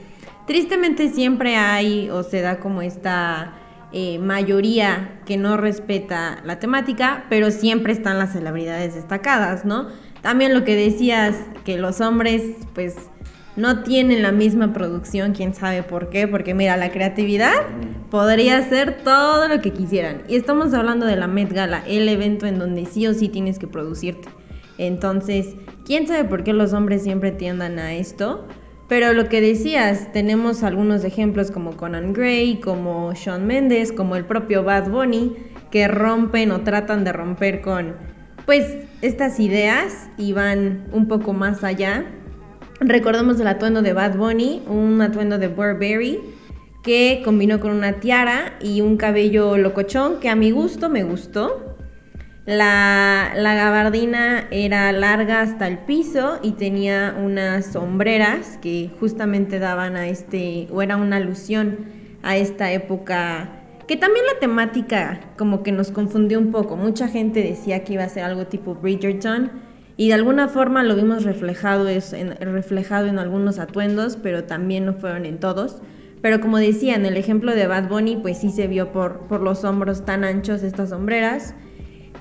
tristemente 0.46 1.10
siempre 1.10 1.56
hay 1.56 2.10
o 2.10 2.24
se 2.24 2.42
da 2.42 2.60
como 2.60 2.82
esta 2.82 3.54
eh, 3.94 4.20
mayoría 4.20 5.22
que 5.26 5.38
no 5.38 5.56
respeta 5.58 6.40
la 6.44 6.60
temática, 6.60 7.26
pero 7.30 7.50
siempre 7.52 7.94
están 7.94 8.20
las 8.20 8.34
celebridades 8.34 8.96
destacadas, 8.96 9.64
¿no? 9.64 9.88
También 10.22 10.54
lo 10.54 10.64
que 10.64 10.76
decías, 10.76 11.36
que 11.64 11.78
los 11.78 12.02
hombres, 12.02 12.42
pues 12.74 12.96
no 13.56 13.84
tienen 13.84 14.22
la 14.22 14.32
misma 14.32 14.74
producción, 14.74 15.34
quién 15.34 15.54
sabe 15.54 15.84
por 15.84 16.10
qué, 16.10 16.28
porque 16.28 16.54
mira, 16.54 16.76
la 16.78 16.92
creatividad 16.92 17.54
podría 18.12 18.62
ser 18.68 18.98
todo 19.04 19.48
lo 19.48 19.62
que 19.62 19.72
quisieran. 19.72 20.24
Y 20.28 20.36
estamos 20.36 20.74
hablando 20.74 21.06
de 21.06 21.16
la 21.16 21.28
Met 21.28 21.54
Gala, 21.54 21.84
el 21.88 22.10
evento 22.10 22.46
en 22.46 22.60
donde 22.60 22.86
sí 22.86 23.08
o 23.08 23.14
sí 23.14 23.30
tienes 23.30 23.58
que 23.58 23.68
producirte. 23.68 24.28
Entonces, 24.78 25.56
quién 25.86 26.08
sabe 26.08 26.26
por 26.26 26.44
qué 26.44 26.52
los 26.52 26.74
hombres 26.74 27.04
siempre 27.04 27.32
tiendan 27.32 27.80
a 27.80 27.94
esto. 27.94 28.46
Pero 28.88 29.14
lo 29.14 29.30
que 29.30 29.42
decías, 29.42 30.12
tenemos 30.12 30.62
algunos 30.62 31.04
ejemplos 31.06 31.50
como 31.50 31.76
Conan 31.76 32.14
Gray, 32.14 32.60
como 32.60 33.16
Sean 33.16 33.48
Mendes, 33.48 33.92
como 33.92 34.16
el 34.16 34.26
propio 34.26 34.64
Bad 34.64 34.92
Bunny, 34.92 35.36
que 35.72 35.88
rompen 35.88 36.52
o 36.52 36.62
tratan 36.62 37.04
de 37.04 37.12
romper 37.12 37.62
con 37.62 37.96
pues 38.46 38.78
estas 39.02 39.40
ideas 39.40 40.08
y 40.18 40.34
van 40.34 40.86
un 40.92 41.08
poco 41.08 41.34
más 41.34 41.64
allá 41.64 42.06
Recordemos 42.88 43.40
el 43.40 43.48
atuendo 43.48 43.82
de 43.82 43.94
Bad 43.94 44.16
Bunny, 44.16 44.62
un 44.68 45.02
atuendo 45.02 45.40
de 45.40 45.48
Burberry 45.48 46.20
que 46.84 47.24
combinó 47.26 47.60
con 47.60 47.72
una 47.72 47.94
tiara 47.94 48.60
y 48.62 48.82
un 48.82 48.96
cabello 48.98 49.58
locochón 49.58 50.20
que 50.20 50.30
a 50.30 50.36
mi 50.36 50.52
gusto 50.52 50.88
me 50.88 51.04
gustó. 51.04 51.76
La, 52.46 53.32
la, 53.36 53.56
gabardina 53.56 54.48
era 54.52 54.92
larga 54.92 55.42
hasta 55.42 55.68
el 55.68 55.80
piso 55.80 56.38
y 56.44 56.52
tenía 56.52 57.16
unas 57.20 57.74
sombreras 57.74 58.60
que 58.62 58.92
justamente 59.00 59.58
daban 59.58 59.96
a 59.96 60.08
este, 60.08 60.68
o 60.72 60.84
era 60.84 60.96
una 60.96 61.16
alusión 61.16 61.88
a 62.22 62.38
esta 62.38 62.72
época 62.72 63.64
Que 63.88 63.98
también 63.98 64.28
la 64.32 64.40
temática 64.40 65.22
como 65.40 65.64
que 65.64 65.72
nos 65.72 65.90
confundió 65.90 66.38
un 66.38 66.52
poco. 66.52 66.76
Mucha 66.76 67.08
gente 67.08 67.42
decía 67.42 67.84
que 67.84 67.94
iba 67.94 68.04
a 68.04 68.10
ser 68.10 68.26
algo 68.26 68.46
tipo 68.46 68.76
Bridgerton 68.76 69.75
y 69.98 70.10
de 70.10 70.14
alguna 70.14 70.48
forma 70.48 70.84
lo 70.84 70.96
vimos 70.96 71.24
reflejado, 71.24 71.88
en, 71.88 72.36
reflejado 72.40 73.08
en 73.08 73.20
algunos 73.20 73.60
atuendos, 73.60 74.18
pero 74.22 74.44
también 74.44 74.86
no 74.86 74.94
fueron 74.94 75.26
en 75.26 75.40
todos. 75.40 75.78
Pero 76.22 76.42
como 76.42 76.58
decía, 76.58 76.96
en 76.96 77.06
el 77.06 77.18
ejemplo 77.18 77.56
de 77.56 77.68
Bad 77.68 77.88
Bunny, 77.88 78.18
pues 78.18 78.40
sí 78.40 78.50
se 78.50 78.68
vio 78.68 78.92
por, 78.92 79.28
por 79.28 79.42
los 79.42 79.64
hombros 79.64 80.06
tan 80.06 80.24
anchos 80.24 80.64
estas 80.64 80.90
sombreras 80.90 81.54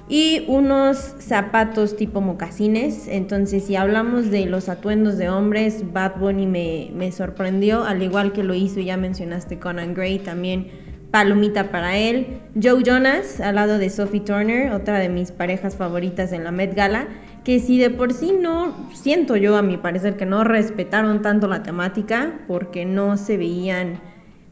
y 0.09 0.45
unos 0.47 0.99
zapatos 1.19 1.97
tipo 1.97 2.21
mocasines. 2.21 3.09
Entonces, 3.09 3.65
si 3.65 3.77
hablamos 3.77 4.31
de 4.31 4.47
los 4.47 4.69
atuendos 4.69 5.17
de 5.17 5.29
hombres, 5.29 5.83
Bad 5.93 6.17
Bunny 6.19 6.47
me, 6.47 6.91
me 6.95 7.11
sorprendió, 7.13 7.85
al 7.85 8.03
igual 8.03 8.33
que 8.33 8.45
lo 8.45 8.55
hizo, 8.55 8.81
ya 8.81 8.97
mencionaste 8.97 9.59
Conan 9.59 9.95
Gray, 9.95 10.19
también 10.19 10.69
palomita 11.11 11.71
para 11.71 11.97
él. 11.97 12.41
Joe 12.61 12.83
Jonas, 12.85 13.41
al 13.41 13.55
lado 13.55 13.79
de 13.79 13.89
Sophie 13.89 14.21
Turner, 14.21 14.73
otra 14.73 14.99
de 14.99 15.09
mis 15.09 15.33
parejas 15.33 15.77
favoritas 15.77 16.33
en 16.33 16.45
la 16.45 16.51
Met 16.51 16.75
Gala, 16.75 17.07
que 17.45 17.61
si 17.61 17.79
de 17.79 17.91
por 17.91 18.13
sí 18.13 18.33
no, 18.39 18.89
siento 18.93 19.37
yo 19.37 19.57
a 19.57 19.63
mi 19.63 19.77
parecer 19.77 20.17
que 20.17 20.27
no 20.27 20.45
respetaron 20.45 21.23
tanto 21.23 21.47
la 21.47 21.63
temática, 21.63 22.41
porque 22.49 22.87
no 22.87 23.17
se 23.17 23.37
veían, 23.37 24.01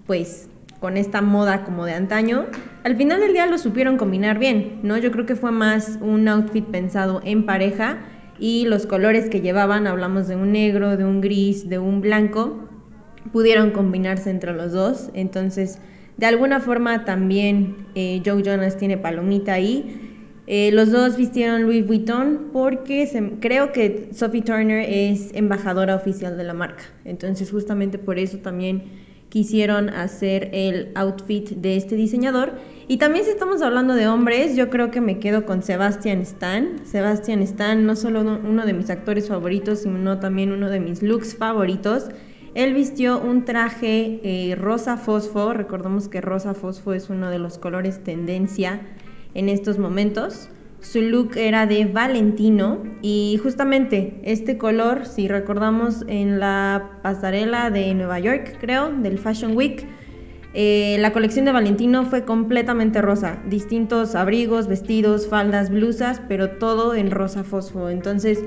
pues, 0.07 0.49
con 0.79 0.97
esta 0.97 1.23
moda 1.23 1.65
como 1.65 1.87
de 1.87 1.95
antaño, 1.95 2.47
al 2.85 2.97
final 2.97 3.21
del 3.21 3.33
día 3.33 3.47
lo 3.47 3.57
supieron 3.57 3.97
combinar 3.97 4.39
bien, 4.39 4.81
¿no? 4.83 4.99
Yo 4.99 5.11
creo 5.11 5.27
que 5.27 5.37
fue 5.37 5.53
más 5.53 5.99
un 6.03 6.27
outfit 6.29 6.65
pensado 6.67 7.23
en 7.25 7.47
pareja 7.47 7.99
y 8.39 8.65
los 8.67 8.87
colores 8.87 9.31
que 9.31 9.41
llevaban, 9.41 9.87
hablamos 9.87 10.27
de 10.29 10.37
un 10.37 10.53
negro, 10.53 10.97
de 10.97 11.05
un 11.05 11.21
gris, 11.21 11.69
de 11.69 11.79
un 11.79 12.01
blanco, 12.01 12.69
pudieron 13.33 13.71
combinarse 13.71 14.31
entre 14.31 14.53
los 14.53 14.73
dos, 14.73 15.11
entonces 15.15 15.79
de 16.17 16.27
alguna 16.27 16.61
forma 16.61 17.05
también 17.05 17.87
eh, 17.95 18.21
Joe 18.25 18.43
Jonas 18.43 18.77
tiene 18.77 18.99
palomita 18.99 19.55
ahí. 19.55 20.12
Eh, 20.47 20.71
los 20.73 20.91
dos 20.91 21.17
vistieron 21.17 21.63
Louis 21.63 21.87
Vuitton 21.87 22.51
porque 22.53 23.09
creo 23.41 23.73
que 23.73 24.09
Sophie 24.13 24.43
Turner 24.43 24.85
es 24.89 25.33
embajadora 25.35 25.95
oficial 25.95 26.37
de 26.37 26.45
la 26.45 26.53
marca. 26.53 26.83
Entonces 27.05 27.51
justamente 27.51 27.99
por 27.99 28.19
eso 28.19 28.39
también 28.39 28.83
quisieron 29.29 29.89
hacer 29.89 30.51
el 30.53 30.91
outfit 30.95 31.49
de 31.51 31.77
este 31.77 31.95
diseñador. 31.95 32.53
Y 32.89 32.99
también 32.99 33.25
si 33.25 33.31
estamos 33.31 33.63
hablando 33.63 33.95
de 33.95 34.09
hombres, 34.09 34.57
yo 34.57 34.69
creo 34.69 34.91
que 34.91 35.01
me 35.01 35.21
quedo 35.21 35.47
con 35.47 35.63
Sebastian 35.63 36.21
Stan. 36.21 36.85
Sebastian 36.85 37.41
Stan, 37.43 37.87
no 37.87 37.95
solo 37.95 38.21
uno 38.21 38.67
de 38.67 38.73
mis 38.73 38.91
actores 38.91 39.29
favoritos, 39.29 39.81
sino 39.83 40.19
también 40.19 40.53
uno 40.53 40.69
de 40.69 40.81
mis 40.81 41.03
looks 41.03 41.37
favoritos. 41.37 42.09
Él 42.55 42.75
vistió 42.75 43.23
un 43.23 43.47
traje 43.47 44.21
eh, 44.23 44.55
rosa 44.57 44.99
fosfo, 44.99 45.55
recordemos 45.55 46.09
que 46.09 46.21
rosa 46.21 46.53
fosfo 46.53 46.93
es 46.93 47.09
uno 47.09 47.31
de 47.31 47.39
los 47.39 47.57
colores 47.57 48.05
tendencia 48.05 48.83
en 49.35 49.49
estos 49.49 49.79
momentos. 49.79 50.49
Su 50.81 51.01
look 51.01 51.37
era 51.37 51.67
de 51.67 51.85
Valentino 51.85 52.83
y 53.03 53.39
justamente 53.43 54.21
este 54.25 54.59
color, 54.59 55.07
si 55.07 55.29
recordamos 55.29 56.05
en 56.09 56.41
la 56.41 56.99
pasarela 57.03 57.71
de 57.71 57.95
Nueva 57.95 58.19
York, 58.19 58.57
creo, 58.61 58.91
del 58.91 59.19
Fashion 59.19 59.57
Week, 59.57 59.87
eh, 60.55 60.97
la 60.99 61.13
colección 61.13 61.47
de 61.47 61.53
Valentino 61.53 62.05
fue 62.05 62.25
completamente 62.25 63.01
rosa, 63.01 63.41
distintos 63.47 64.15
abrigos, 64.15 64.67
vestidos, 64.67 65.27
faldas, 65.27 65.71
blusas, 65.71 66.21
pero 66.29 66.51
todo 66.59 66.95
en 66.95 67.11
rosa 67.11 67.43
fosfo. 67.43 67.89
Entonces 67.89 68.41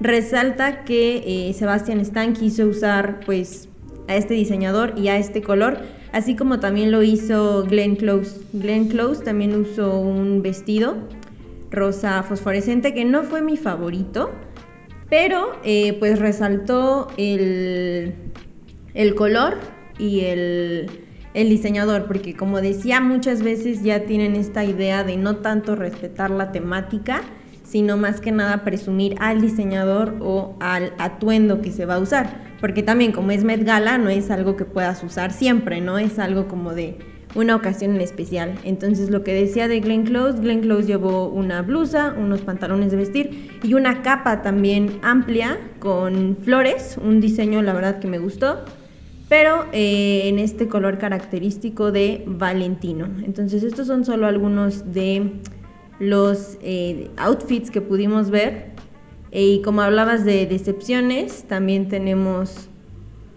resalta 0.00 0.84
que 0.84 1.22
eh, 1.24 1.52
Sebastian 1.52 2.00
Stan 2.00 2.32
quiso 2.32 2.66
usar 2.66 3.20
pues 3.24 3.68
a 4.08 4.16
este 4.16 4.34
diseñador 4.34 4.94
y 4.96 5.08
a 5.08 5.18
este 5.18 5.42
color, 5.42 5.78
así 6.12 6.36
como 6.36 6.60
también 6.60 6.92
lo 6.92 7.02
hizo 7.02 7.64
Glenn 7.64 7.96
Close. 7.96 8.40
Glenn 8.52 8.88
Close 8.88 9.24
también 9.24 9.54
usó 9.58 9.98
un 9.98 10.42
vestido 10.42 10.96
rosa 11.70 12.22
fosforescente 12.22 12.94
que 12.94 13.04
no 13.04 13.22
fue 13.22 13.42
mi 13.42 13.56
favorito, 13.56 14.30
pero 15.08 15.52
eh, 15.64 15.94
pues 15.98 16.18
resaltó 16.18 17.08
el, 17.16 18.14
el 18.94 19.14
color 19.14 19.58
y 19.98 20.20
el, 20.20 20.90
el 21.34 21.48
diseñador, 21.48 22.04
porque 22.06 22.36
como 22.36 22.60
decía, 22.60 23.00
muchas 23.00 23.42
veces 23.42 23.82
ya 23.82 24.04
tienen 24.04 24.36
esta 24.36 24.64
idea 24.64 25.04
de 25.04 25.16
no 25.16 25.36
tanto 25.36 25.76
respetar 25.76 26.30
la 26.30 26.52
temática, 26.52 27.22
sino 27.72 27.96
más 27.96 28.20
que 28.20 28.32
nada 28.32 28.64
presumir 28.64 29.14
al 29.18 29.40
diseñador 29.40 30.16
o 30.20 30.54
al 30.60 30.92
atuendo 30.98 31.62
que 31.62 31.72
se 31.72 31.86
va 31.86 31.94
a 31.94 32.00
usar. 32.00 32.42
Porque 32.60 32.82
también 32.82 33.12
como 33.12 33.30
es 33.30 33.44
Met 33.44 33.64
Gala, 33.64 33.96
no 33.96 34.10
es 34.10 34.30
algo 34.30 34.56
que 34.56 34.66
puedas 34.66 35.02
usar 35.02 35.32
siempre, 35.32 35.80
¿no? 35.80 35.98
Es 35.98 36.18
algo 36.18 36.48
como 36.48 36.74
de 36.74 36.98
una 37.34 37.56
ocasión 37.56 37.94
en 37.94 38.02
especial. 38.02 38.56
Entonces 38.62 39.08
lo 39.08 39.24
que 39.24 39.32
decía 39.32 39.68
de 39.68 39.80
Glenn 39.80 40.04
Close, 40.04 40.38
Glenn 40.38 40.60
Close 40.60 40.86
llevó 40.86 41.28
una 41.28 41.62
blusa, 41.62 42.14
unos 42.14 42.42
pantalones 42.42 42.90
de 42.90 42.98
vestir 42.98 43.50
y 43.62 43.72
una 43.72 44.02
capa 44.02 44.42
también 44.42 44.98
amplia 45.00 45.58
con 45.78 46.36
flores, 46.42 46.98
un 47.02 47.22
diseño 47.22 47.62
la 47.62 47.72
verdad 47.72 48.00
que 48.00 48.06
me 48.06 48.18
gustó, 48.18 48.66
pero 49.30 49.64
eh, 49.72 50.24
en 50.24 50.38
este 50.38 50.68
color 50.68 50.98
característico 50.98 51.90
de 51.90 52.22
Valentino. 52.26 53.08
Entonces 53.24 53.62
estos 53.62 53.86
son 53.86 54.04
solo 54.04 54.26
algunos 54.26 54.92
de 54.92 55.40
los 56.02 56.58
eh, 56.62 57.10
outfits 57.16 57.70
que 57.70 57.80
pudimos 57.80 58.30
ver. 58.30 58.72
y 59.30 59.62
como 59.62 59.80
hablabas 59.80 60.24
de 60.24 60.46
decepciones, 60.46 61.44
también 61.44 61.88
tenemos 61.88 62.68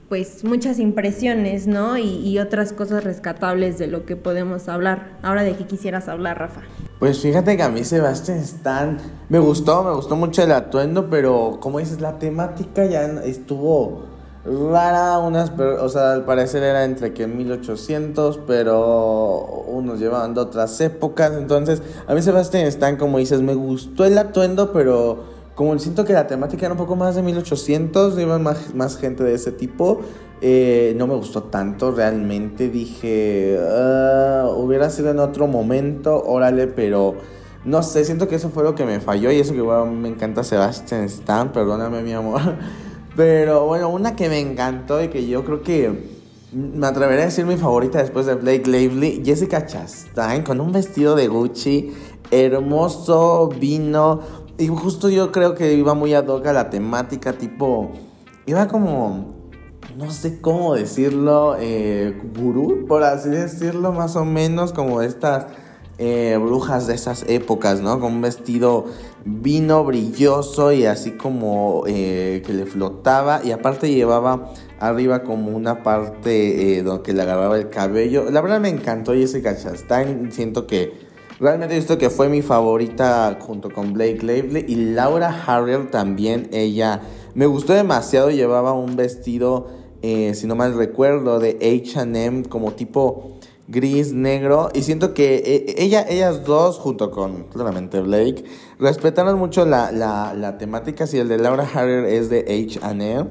pues 0.09 0.43
muchas 0.43 0.79
impresiones, 0.79 1.67
¿no? 1.67 1.97
Y, 1.97 2.37
otras 2.39 2.73
cosas 2.73 3.03
rescatables 3.03 3.77
de 3.77 3.87
lo 3.87 4.05
que 4.05 4.15
podemos 4.15 4.67
hablar. 4.67 5.17
Ahora 5.21 5.43
de 5.43 5.55
qué 5.55 5.65
quisieras 5.65 6.07
hablar, 6.09 6.37
Rafa. 6.37 6.61
Pues 6.99 7.19
fíjate 7.19 7.55
que 7.55 7.63
a 7.63 7.69
mí 7.69 7.83
Sebastián 7.83 8.39
Stan 8.39 8.97
me 9.29 9.39
gustó, 9.39 9.83
me 9.83 9.93
gustó 9.93 10.15
mucho 10.15 10.43
el 10.43 10.51
atuendo, 10.51 11.09
pero 11.09 11.59
como 11.59 11.79
dices, 11.79 12.01
la 12.01 12.19
temática 12.19 12.85
ya 12.85 13.05
estuvo 13.23 14.05
rara, 14.45 15.19
unas, 15.19 15.51
o 15.59 15.89
sea, 15.89 16.13
al 16.13 16.25
parecer 16.25 16.63
era 16.63 16.85
entre 16.85 17.13
que 17.13 17.27
1800, 17.27 18.39
pero 18.45 19.63
unos 19.67 19.99
llevaban 19.99 20.33
de 20.33 20.41
otras 20.41 20.79
épocas, 20.81 21.33
entonces 21.37 21.81
a 22.07 22.13
mí 22.13 22.21
Sebastián 22.21 22.67
Stan, 22.67 22.97
como 22.97 23.17
dices, 23.17 23.41
me 23.41 23.55
gustó 23.55 24.05
el 24.05 24.17
atuendo, 24.17 24.71
pero 24.71 25.35
como 25.55 25.77
siento 25.79 26.03
que 26.03 26.13
la 26.13 26.27
temática 26.27 26.65
era 26.65 26.73
un 26.73 26.77
poco 26.77 26.95
más 26.95 27.15
de 27.15 27.23
1800, 27.23 28.19
iba 28.19 28.37
más, 28.37 28.75
más 28.75 28.97
gente 28.97 29.23
de 29.23 29.33
ese 29.33 29.51
tipo, 29.51 30.01
eh, 30.41 30.93
no 30.97 31.07
me 31.07 31.15
gustó 31.15 31.43
tanto 31.43 31.91
realmente. 31.91 32.69
Dije, 32.69 33.57
ah, 33.61 34.49
hubiera 34.55 34.89
sido 34.89 35.11
en 35.11 35.19
otro 35.19 35.47
momento, 35.47 36.21
órale, 36.23 36.67
pero 36.67 37.15
no 37.63 37.81
sé, 37.83 38.03
siento 38.03 38.27
que 38.27 38.35
eso 38.35 38.49
fue 38.49 38.63
lo 38.63 38.75
que 38.75 38.85
me 38.85 38.99
falló 38.99 39.31
y 39.31 39.39
eso 39.39 39.53
que 39.53 39.61
bueno, 39.61 39.85
me 39.87 40.09
encanta 40.09 40.43
Sebastian 40.43 41.05
Stan, 41.05 41.51
perdóname 41.51 42.03
mi 42.03 42.11
amor. 42.11 42.41
Pero 43.15 43.65
bueno, 43.65 43.89
una 43.89 44.15
que 44.15 44.29
me 44.29 44.39
encantó 44.39 45.01
y 45.01 45.07
que 45.07 45.25
yo 45.25 45.45
creo 45.45 45.61
que 45.61 46.15
me 46.51 46.87
atrevería 46.87 47.23
a 47.23 47.25
decir 47.25 47.45
mi 47.45 47.57
favorita 47.57 47.99
después 47.99 48.25
de 48.25 48.35
Blake 48.35 48.69
Lively, 48.69 49.21
Jessica 49.25 49.65
Chastain, 49.65 50.43
con 50.43 50.61
un 50.61 50.71
vestido 50.71 51.15
de 51.15 51.27
Gucci 51.27 51.93
hermoso, 52.31 53.49
vino 53.49 54.21
y 54.57 54.67
justo 54.67 55.09
yo 55.09 55.31
creo 55.31 55.53
que 55.53 55.73
iba 55.73 55.93
muy 55.93 56.13
ad 56.13 56.27
hoc 56.27 56.45
la 56.45 56.69
temática, 56.69 57.33
tipo, 57.33 57.91
iba 58.45 58.67
como, 58.69 59.35
no 59.97 60.11
sé 60.11 60.39
cómo 60.39 60.75
decirlo, 60.75 61.57
eh, 61.59 62.21
gurú, 62.37 62.85
por 62.87 63.03
así 63.03 63.29
decirlo, 63.29 63.91
más 63.91 64.15
o 64.15 64.23
menos, 64.23 64.71
como 64.71 65.01
estas 65.01 65.47
eh, 65.97 66.37
brujas 66.41 66.87
de 66.87 66.95
esas 66.95 67.23
épocas, 67.27 67.81
¿no? 67.81 67.99
Con 67.99 68.13
un 68.13 68.21
vestido 68.21 68.85
vino 69.23 69.83
brilloso 69.83 70.71
y 70.71 70.85
así 70.85 71.11
como 71.11 71.83
eh, 71.87 72.43
que 72.45 72.53
le 72.53 72.65
flotaba 72.65 73.41
y 73.43 73.51
aparte 73.51 73.89
llevaba 73.89 74.53
arriba 74.79 75.23
como 75.23 75.55
una 75.55 75.83
parte 75.83 76.83
donde 76.83 77.03
que 77.03 77.13
le 77.13 77.21
agarraba 77.21 77.57
el 77.57 77.69
cabello. 77.69 78.29
La 78.29 78.41
verdad 78.41 78.59
me 78.59 78.69
encantó 78.69 79.13
Jessica 79.13 79.55
Chastain, 79.57 80.31
siento 80.31 80.67
que 80.67 81.05
Realmente 81.37 81.75
esto 81.75 81.97
que 81.97 82.09
fue 82.09 82.29
mi 82.29 82.41
favorita 82.41 83.37
junto 83.41 83.69
con 83.69 83.91
Blake 83.91 84.19
Lively 84.21 84.65
y 84.69 84.75
Laura 84.93 85.43
Harrier 85.45 85.91
también. 85.91 86.47
Ella 86.53 87.01
me 87.33 87.45
gustó 87.45 87.73
demasiado. 87.73 88.31
Llevaba 88.31 88.71
un 88.71 88.95
vestido, 88.95 89.67
eh, 90.01 90.33
si 90.33 90.47
no 90.47 90.55
mal 90.55 90.77
recuerdo, 90.77 91.39
de 91.39 91.57
HM 91.59 92.43
como 92.43 92.71
tipo 92.71 93.37
gris, 93.67 94.13
negro. 94.13 94.69
Y 94.73 94.83
siento 94.83 95.13
que 95.13 95.35
eh, 95.35 95.75
ella, 95.77 96.05
ellas 96.07 96.45
dos, 96.45 96.77
junto 96.77 97.11
con 97.11 97.43
claramente 97.45 98.01
Blake, 98.01 98.43
respetaron 98.79 99.37
mucho 99.39 99.65
la, 99.65 99.91
la, 99.91 100.33
la 100.33 100.57
temática. 100.57 101.07
Si 101.07 101.17
el 101.17 101.27
de 101.27 101.37
Laura 101.37 101.67
Harrier 101.73 102.05
es 102.05 102.29
de 102.29 102.45
HM. 102.47 103.29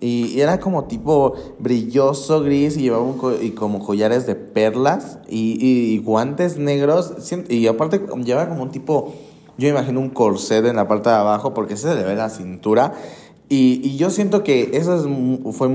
Y, 0.00 0.40
era 0.40 0.60
como 0.60 0.84
tipo 0.84 1.34
brilloso 1.58 2.42
gris 2.42 2.76
y 2.76 2.82
llevaba 2.82 3.14
y 3.40 3.52
como 3.52 3.78
collares 3.78 4.26
de 4.26 4.34
perlas 4.34 5.18
y, 5.28 5.98
guantes 5.98 6.58
negros. 6.58 7.14
Y 7.48 7.66
aparte 7.66 8.02
llevaba 8.22 8.50
como 8.50 8.64
un 8.64 8.70
tipo, 8.70 9.14
yo 9.56 9.68
imagino 9.68 10.00
un 10.00 10.10
corset 10.10 10.66
en 10.66 10.76
la 10.76 10.88
parte 10.88 11.08
de 11.08 11.16
abajo 11.16 11.54
porque 11.54 11.76
se 11.76 11.94
le 11.94 12.02
ve 12.02 12.16
la 12.16 12.28
cintura. 12.28 12.92
Y, 13.48 13.96
yo 13.96 14.10
siento 14.10 14.42
que 14.42 14.70
esos 14.72 15.06
fue 15.52 15.68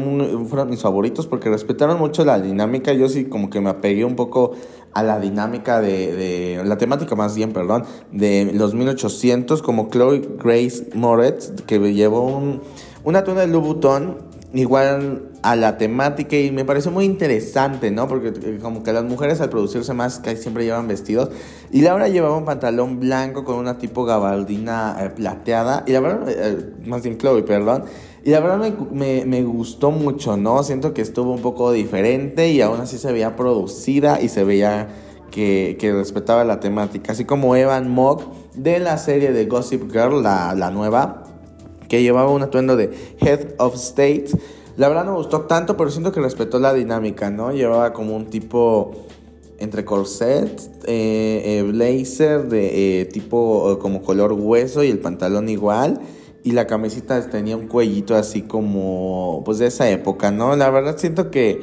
fueron 0.46 0.70
mis 0.70 0.82
favoritos 0.82 1.28
porque 1.28 1.50
respetaron 1.50 2.00
mucho 2.00 2.26
la 2.26 2.40
dinámica. 2.40 2.94
Yo 2.94 3.10
sí 3.10 3.26
como 3.26 3.50
que 3.50 3.62
me 3.62 3.70
apegué 3.70 4.06
un 4.06 4.16
poco 4.16 4.54
a 4.94 5.04
la 5.04 5.20
dinámica 5.20 5.82
de, 5.82 6.16
de 6.16 6.64
la 6.66 6.78
temática 6.78 7.16
más 7.16 7.36
bien, 7.36 7.54
perdón, 7.54 7.84
de 8.12 8.52
los 8.54 8.74
1800 8.74 9.62
como 9.62 9.90
Chloe 9.90 10.28
Grace 10.44 10.90
Moretz 10.96 11.52
que 11.68 11.78
llevó 11.94 12.26
un, 12.26 12.62
una 13.04 13.24
tuna 13.24 13.42
de 13.42 13.48
Louboutin 13.48 14.16
igual 14.54 15.29
a 15.42 15.56
la 15.56 15.78
temática 15.78 16.36
y 16.36 16.52
me 16.52 16.66
pareció 16.66 16.92
muy 16.92 17.06
interesante, 17.06 17.92
¿no? 17.92 18.08
Porque 18.08 18.30
eh, 18.30 18.60
como 18.62 18.84
que 18.84 18.92
las 18.92 19.04
mujeres 19.04 19.40
al 19.42 19.50
producirse 19.50 19.94
más 19.94 20.22
siempre 20.38 20.66
llevan 20.66 20.88
vestidos 20.88 21.30
y 21.72 21.82
Laura 21.82 22.08
llevaba 22.10 22.36
un 22.38 22.46
pantalón 22.46 23.00
blanco 23.00 23.46
con 23.46 23.56
una 23.56 23.78
tipo 23.78 24.04
gabardina 24.06 24.98
eh, 25.00 25.10
plateada 25.10 25.84
y 25.88 25.94
la 25.94 26.00
verdad, 26.02 26.30
eh, 26.30 26.74
más 26.86 27.04
bien 27.04 27.18
Chloe, 27.18 27.44
perdón. 27.44 27.84
Y 28.24 28.32
la 28.32 28.42
verdad 28.42 28.74
me, 28.92 29.26
me, 29.26 29.44
gustó 29.44 29.92
mucho, 29.92 30.36
¿no? 30.36 30.62
Siento 30.64 30.94
que 30.94 31.02
estuvo 31.02 31.32
un 31.32 31.42
poco 31.42 31.72
diferente 31.72 32.50
y 32.50 32.60
aún 32.62 32.82
así 32.82 32.98
se 32.98 33.14
veía 33.14 33.38
producida 33.38 34.22
y 34.22 34.28
se 34.28 34.44
veía 34.44 34.90
que, 35.32 35.78
que 35.80 35.94
respetaba 35.94 36.44
la 36.44 36.60
temática. 36.60 37.14
Así 37.14 37.24
como 37.24 37.56
Evan 37.56 37.90
Mock 37.90 38.24
de 38.56 38.80
la 38.80 38.98
serie 38.98 39.32
de 39.32 39.46
Gossip 39.46 39.90
Girl, 39.90 40.22
la, 40.22 40.54
la 40.54 40.70
nueva, 40.70 41.24
que 41.88 42.02
llevaba 42.02 42.30
un 42.30 42.44
atuendo 42.44 42.76
de 42.76 42.92
Head 43.22 43.56
of 43.58 43.76
State. 43.76 44.28
La 44.80 44.88
verdad 44.88 45.04
no 45.04 45.12
me 45.12 45.18
gustó 45.18 45.42
tanto, 45.42 45.76
pero 45.76 45.92
siento 45.92 46.14
que 46.14 46.22
respetó 46.22 46.58
la 46.58 46.74
dinámica, 46.74 47.30
¿no? 47.30 47.52
Llevaba 47.52 47.92
como 47.92 48.16
un 48.16 48.28
tipo 48.28 48.94
entre 49.58 49.84
corset, 49.84 50.58
eh, 50.86 51.42
eh, 51.44 51.64
blazer 51.64 52.48
de 52.48 53.02
eh, 53.02 53.06
tipo 53.08 53.78
como 53.82 54.02
color 54.02 54.32
hueso 54.32 54.82
y 54.82 54.90
el 54.90 55.00
pantalón 55.00 55.50
igual. 55.50 56.00
Y 56.46 56.54
la 56.54 56.66
camisita 56.66 57.30
tenía 57.30 57.58
un 57.58 57.68
cuellito 57.68 58.16
así 58.16 58.44
como, 58.44 59.42
pues 59.44 59.58
de 59.58 59.68
esa 59.68 59.90
época, 59.90 60.32
¿no? 60.32 60.56
La 60.56 60.70
verdad 60.70 60.98
siento 60.98 61.30
que 61.30 61.60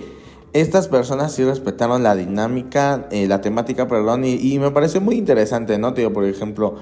estas 0.52 0.86
personas 0.86 1.32
sí 1.32 1.42
respetaron 1.42 2.02
la 2.02 2.14
dinámica, 2.14 3.08
la 3.10 3.40
temática, 3.40 3.88
perdón, 3.88 4.26
y, 4.26 4.34
y, 4.34 4.58
me 4.58 4.70
pareció 4.72 5.00
muy 5.00 5.16
interesante, 5.16 5.78
¿no? 5.78 5.94
Tío, 5.94 6.12
por 6.12 6.26
ejemplo, 6.26 6.74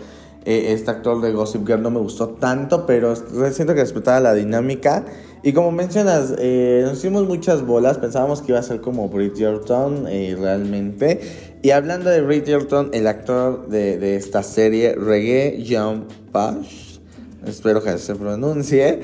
eh, 0.47 0.73
este 0.73 0.91
actor 0.91 1.23
de 1.23 1.33
Gossip 1.33 1.67
Girl 1.67 1.83
no 1.83 1.91
me 1.91 2.01
gustó 2.01 2.29
tanto, 2.29 2.85
pero 2.85 3.17
siento 3.17 3.75
que 3.75 3.81
respetaba 3.81 4.21
la 4.21 4.35
dinámica. 4.35 5.05
Y 5.43 5.53
como 5.53 5.73
mencionas, 5.73 6.35
eh, 6.39 6.83
nos 6.85 6.99
hicimos 6.99 7.27
muchas 7.27 7.65
bolas, 7.67 7.99
pensábamos 7.99 8.43
que 8.43 8.53
iba 8.53 8.59
a 8.59 8.63
ser 8.63 8.81
como 8.81 9.09
Bridgerton 9.09 10.07
eh, 10.09 10.37
realmente. 10.39 11.21
Y 11.63 11.71
hablando 11.71 12.11
de 12.11 12.21
Bridgerton, 12.21 12.91
el 12.93 13.07
actor 13.07 13.69
de, 13.69 14.17
esta 14.17 14.43
serie, 14.43 14.95
Reggae 14.95 15.63
Jean 15.63 16.05
Pash, 16.31 16.99
espero 17.47 17.83
que 17.83 17.97
se 17.97 18.15
pronuncie. 18.15 19.01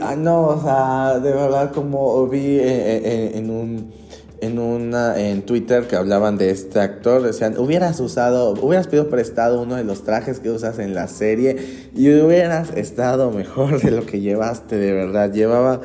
ah, 0.00 0.14
no, 0.16 0.42
o 0.46 0.62
sea, 0.62 1.18
de 1.18 1.32
verdad 1.32 1.72
como 1.72 2.26
vi 2.28 2.58
en 2.60 3.50
un 3.50 4.01
en 4.42 4.58
una 4.58 5.18
en 5.20 5.42
Twitter 5.42 5.86
que 5.86 5.94
hablaban 5.94 6.36
de 6.36 6.50
este 6.50 6.80
actor, 6.80 7.22
decían, 7.22 7.56
hubieras 7.58 8.00
usado, 8.00 8.54
hubieras 8.60 8.88
pedido 8.88 9.08
prestado 9.08 9.62
uno 9.62 9.76
de 9.76 9.84
los 9.84 10.02
trajes 10.02 10.40
que 10.40 10.50
usas 10.50 10.80
en 10.80 10.94
la 10.94 11.06
serie 11.06 11.56
y 11.94 12.12
hubieras 12.12 12.76
estado 12.76 13.30
mejor 13.30 13.80
de 13.80 13.92
lo 13.92 14.04
que 14.04 14.20
llevaste, 14.20 14.76
de 14.76 14.92
verdad. 14.92 15.32
Llevaba 15.32 15.80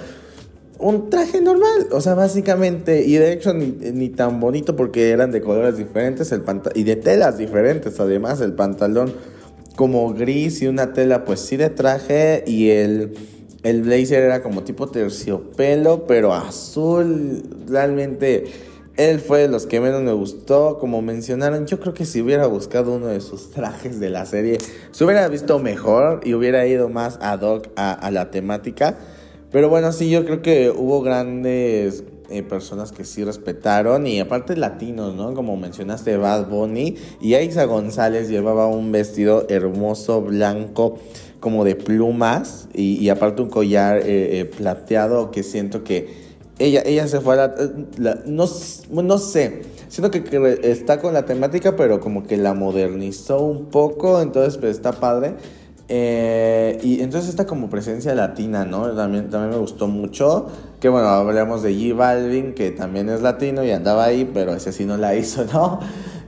un 0.80 1.12
traje 1.12 1.40
normal, 1.40 1.88
o 1.92 2.02
sea, 2.02 2.16
básicamente, 2.16 3.04
y 3.06 3.18
de 3.18 3.32
hecho 3.32 3.54
ni, 3.54 4.10
tan 4.10 4.40
bonito 4.40 4.76
porque 4.76 5.12
eran 5.12 5.32
de 5.32 5.42
colores 5.42 5.78
diferentes 5.78 6.32
el 6.32 6.42
y 6.74 6.84
de 6.84 6.96
telas 6.96 7.38
diferentes, 7.38 8.00
además 8.00 8.42
el 8.42 8.54
pantalón 8.54 9.14
como 9.76 10.12
gris 10.16 10.64
y 10.64 10.68
una 10.68 10.94
tela 10.94 11.26
pues 11.26 11.42
sí 11.42 11.58
de 11.58 11.70
traje 11.70 12.44
y 12.48 12.70
el 12.70 13.14
el 13.68 13.82
blazer 13.82 14.24
era 14.24 14.42
como 14.42 14.64
tipo 14.64 14.88
terciopelo, 14.88 16.08
pero 16.08 16.34
azul. 16.34 17.44
Realmente 17.68 18.46
él 18.96 19.20
fue 19.20 19.42
de 19.42 19.48
los 19.50 19.66
que 19.66 19.82
menos 19.82 20.02
me 20.04 20.14
gustó. 20.14 20.80
Como 20.80 21.02
mencionaron, 21.02 21.68
yo 21.68 21.78
creo 21.82 21.94
que 21.94 22.06
si 22.06 22.22
hubiera 22.22 22.48
buscado 22.48 22.96
uno 22.96 23.08
de 23.08 23.20
sus 23.20 23.52
trajes 23.52 24.00
de 24.00 24.10
la 24.10 24.26
serie, 24.26 24.58
se 24.92 25.04
hubiera 25.04 25.28
visto 25.28 25.60
mejor 25.60 26.22
y 26.24 26.34
hubiera 26.34 26.66
ido 26.66 26.88
más 26.88 27.20
ad 27.22 27.42
hoc 27.42 27.68
a, 27.76 28.10
la 28.10 28.32
temática. 28.32 28.98
Pero 29.52 29.68
bueno, 29.68 29.92
sí, 29.92 30.10
yo 30.10 30.24
creo 30.24 30.42
que 30.42 30.70
hubo 30.70 31.02
grandes 31.02 32.06
eh, 32.30 32.44
personas 32.44 32.94
que 32.94 33.04
sí 33.04 33.26
respetaron 33.26 34.08
y 34.08 34.22
aparte 34.22 34.56
latinos, 34.56 35.14
¿no? 35.16 35.34
Como 35.34 35.58
mencionaste, 35.58 36.16
Bad 36.16 36.48
Bunny 36.48 36.96
y 37.20 37.34
Aiza 37.34 37.66
González 37.66 38.30
llevaba 38.30 38.68
un 38.68 38.94
vestido 38.94 39.46
hermoso, 39.50 40.22
blanco 40.22 41.00
como 41.40 41.64
de 41.64 41.76
plumas 41.76 42.68
y, 42.74 43.10
aparte 43.10 43.42
un 43.42 43.50
collar 43.50 43.98
eh, 44.00 44.40
eh, 44.40 44.46
plateado 44.46 45.32
que 45.32 45.44
siento 45.44 45.84
que 45.84 46.28
ella, 46.60 46.82
ella 46.86 47.08
se 47.08 47.22
fue 47.22 47.36
a 47.40 47.54
la, 47.98 48.20
no, 48.26 48.46
no 48.92 49.18
sé, 49.20 49.62
siento 49.88 50.10
que, 50.10 50.60
está 50.64 51.00
con 51.00 51.14
la 51.14 51.26
temática 51.26 51.76
pero 51.76 52.00
como 52.00 52.24
que 52.24 52.38
la 52.38 52.54
modernizó 52.54 53.42
un 53.42 53.66
poco, 53.66 54.22
entonces 54.22 54.58
pues 54.58 54.72
está 54.72 54.94
padre. 54.94 55.36
Eh, 55.90 56.80
y 56.84 57.02
entonces 57.02 57.30
esta 57.30 57.46
como 57.46 57.70
presencia 57.70 58.14
latina, 58.14 58.66
¿no? 58.66 58.94
También, 58.94 59.30
también 59.30 59.52
me 59.52 59.58
gustó 59.58 59.88
mucho. 59.88 60.48
Que 60.82 60.90
bueno, 60.90 61.08
hablamos 61.08 61.64
de 61.64 61.74
G 61.74 61.96
Balvin, 61.96 62.54
que 62.54 62.72
también 62.72 63.08
es 63.08 63.22
latino 63.22 63.64
y 63.64 63.72
andaba 63.72 64.04
ahí, 64.04 64.30
pero 64.34 64.54
ese 64.54 64.74
sí 64.74 64.84
no 64.84 64.98
la 64.98 65.16
hizo, 65.16 65.46
¿no? 65.54 65.80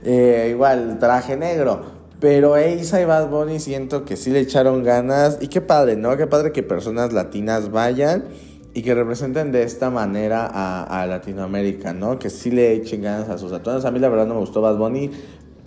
igual, 0.02 0.98
traje 0.98 1.36
negro. 1.36 1.99
Pero 2.20 2.56
Eisa 2.56 3.00
y 3.00 3.06
Bad 3.06 3.30
Bunny 3.30 3.58
siento 3.60 4.04
que 4.04 4.16
sí 4.16 4.30
le 4.30 4.40
echaron 4.40 4.84
ganas. 4.84 5.38
Y 5.40 5.48
qué 5.48 5.62
padre, 5.62 5.96
¿no? 5.96 6.16
Qué 6.18 6.26
padre 6.26 6.52
que 6.52 6.62
personas 6.62 7.14
latinas 7.14 7.70
vayan 7.70 8.24
y 8.74 8.82
que 8.82 8.94
representen 8.94 9.50
de 9.52 9.62
esta 9.62 9.90
manera 9.90 10.46
a, 10.46 11.06
Latinoamérica, 11.06 11.94
¿no? 11.94 12.18
Que 12.18 12.28
sí 12.28 12.50
le 12.50 12.74
echen 12.74 13.02
ganas 13.02 13.30
a 13.30 13.38
sus 13.38 13.52
atuendos. 13.52 13.86
A 13.86 13.90
mí 13.90 13.98
la 13.98 14.10
verdad 14.10 14.26
no 14.26 14.34
me 14.34 14.40
gustó 14.40 14.60
Bad 14.60 14.76
Bunny, 14.76 15.10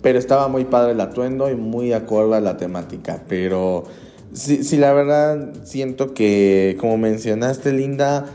pero 0.00 0.18
estaba 0.18 0.46
muy 0.46 0.64
padre 0.64 0.92
el 0.92 1.00
atuendo 1.00 1.50
y 1.50 1.56
muy 1.56 1.92
acorde 1.92 2.36
a 2.36 2.40
la 2.40 2.56
temática. 2.56 3.24
Pero 3.28 3.84
sí, 4.32 4.62
sí 4.62 4.76
la 4.76 4.92
verdad 4.92 5.54
siento 5.64 6.14
que, 6.14 6.76
como 6.80 6.96
mencionaste, 6.98 7.72
Linda 7.72 8.26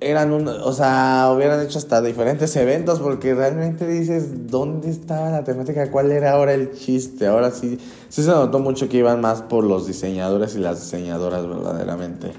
eran 0.00 0.32
un, 0.32 0.48
o 0.48 0.72
sea, 0.72 1.30
hubieran 1.34 1.62
hecho 1.62 1.78
hasta 1.78 2.00
diferentes 2.00 2.56
eventos 2.56 3.00
porque 3.00 3.34
realmente 3.34 3.86
dices, 3.86 4.48
¿dónde 4.48 4.90
estaba 4.90 5.30
la 5.30 5.44
temática? 5.44 5.90
¿Cuál 5.90 6.10
era 6.10 6.32
ahora 6.32 6.54
el 6.54 6.72
chiste? 6.72 7.26
Ahora 7.26 7.50
sí, 7.50 7.78
sí 8.08 8.22
se 8.22 8.30
notó 8.30 8.58
mucho 8.58 8.88
que 8.88 8.96
iban 8.96 9.20
más 9.20 9.42
por 9.42 9.64
los 9.64 9.86
diseñadores 9.86 10.56
y 10.56 10.58
las 10.58 10.80
diseñadoras 10.80 11.46
verdaderamente. 11.46 12.32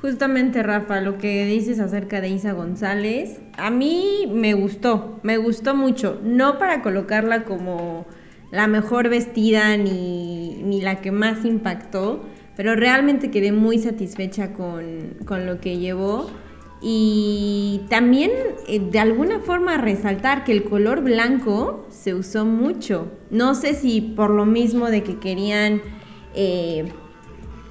Justamente, 0.00 0.62
Rafa, 0.62 1.00
lo 1.00 1.18
que 1.18 1.46
dices 1.46 1.80
acerca 1.80 2.20
de 2.20 2.28
Isa 2.28 2.52
González, 2.52 3.40
a 3.56 3.70
mí 3.70 4.30
me 4.32 4.54
gustó, 4.54 5.18
me 5.22 5.38
gustó 5.38 5.74
mucho, 5.74 6.20
no 6.22 6.58
para 6.58 6.82
colocarla 6.82 7.44
como 7.44 8.06
la 8.52 8.66
mejor 8.66 9.08
vestida 9.08 9.76
ni, 9.76 10.62
ni 10.62 10.80
la 10.80 11.00
que 11.00 11.10
más 11.10 11.44
impactó, 11.44 12.22
pero 12.54 12.76
realmente 12.76 13.30
quedé 13.30 13.50
muy 13.50 13.78
satisfecha 13.78 14.52
con, 14.52 15.16
con 15.24 15.46
lo 15.46 15.58
que 15.60 15.78
llevó 15.78 16.30
y 16.86 17.80
también 17.88 18.30
eh, 18.68 18.78
de 18.78 18.98
alguna 18.98 19.40
forma 19.40 19.78
resaltar 19.78 20.44
que 20.44 20.52
el 20.52 20.64
color 20.64 21.00
blanco 21.00 21.86
se 21.88 22.12
usó 22.12 22.44
mucho. 22.44 23.10
No 23.30 23.54
sé 23.54 23.72
si 23.72 24.02
por 24.02 24.28
lo 24.28 24.44
mismo 24.44 24.90
de 24.90 25.02
que 25.02 25.18
querían 25.18 25.80
eh, 26.34 26.92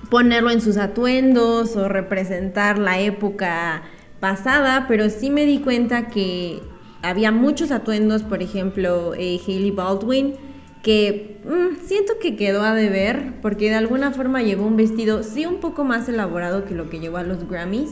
ponerlo 0.09 0.49
en 0.49 0.61
sus 0.61 0.77
atuendos 0.77 1.75
o 1.75 1.87
representar 1.89 2.79
la 2.79 3.01
época 3.01 3.83
pasada, 4.19 4.85
pero 4.87 5.11
sí 5.11 5.29
me 5.29 5.45
di 5.45 5.59
cuenta 5.59 6.07
que 6.07 6.63
había 7.03 7.31
muchos 7.31 7.69
atuendos, 7.69 8.23
por 8.23 8.41
ejemplo, 8.41 9.13
eh, 9.13 9.39
Hailey 9.45 9.69
Baldwin, 9.69 10.37
que 10.81 11.39
mm, 11.45 11.85
siento 11.85 12.13
que 12.19 12.35
quedó 12.35 12.63
a 12.63 12.73
deber, 12.73 13.35
porque 13.43 13.69
de 13.69 13.75
alguna 13.75 14.09
forma 14.09 14.41
llevó 14.41 14.65
un 14.65 14.75
vestido 14.75 15.21
sí 15.21 15.45
un 15.45 15.57
poco 15.57 15.83
más 15.83 16.09
elaborado 16.09 16.65
que 16.65 16.73
lo 16.73 16.89
que 16.89 16.99
llevó 16.99 17.17
a 17.17 17.23
los 17.23 17.47
Grammys, 17.47 17.91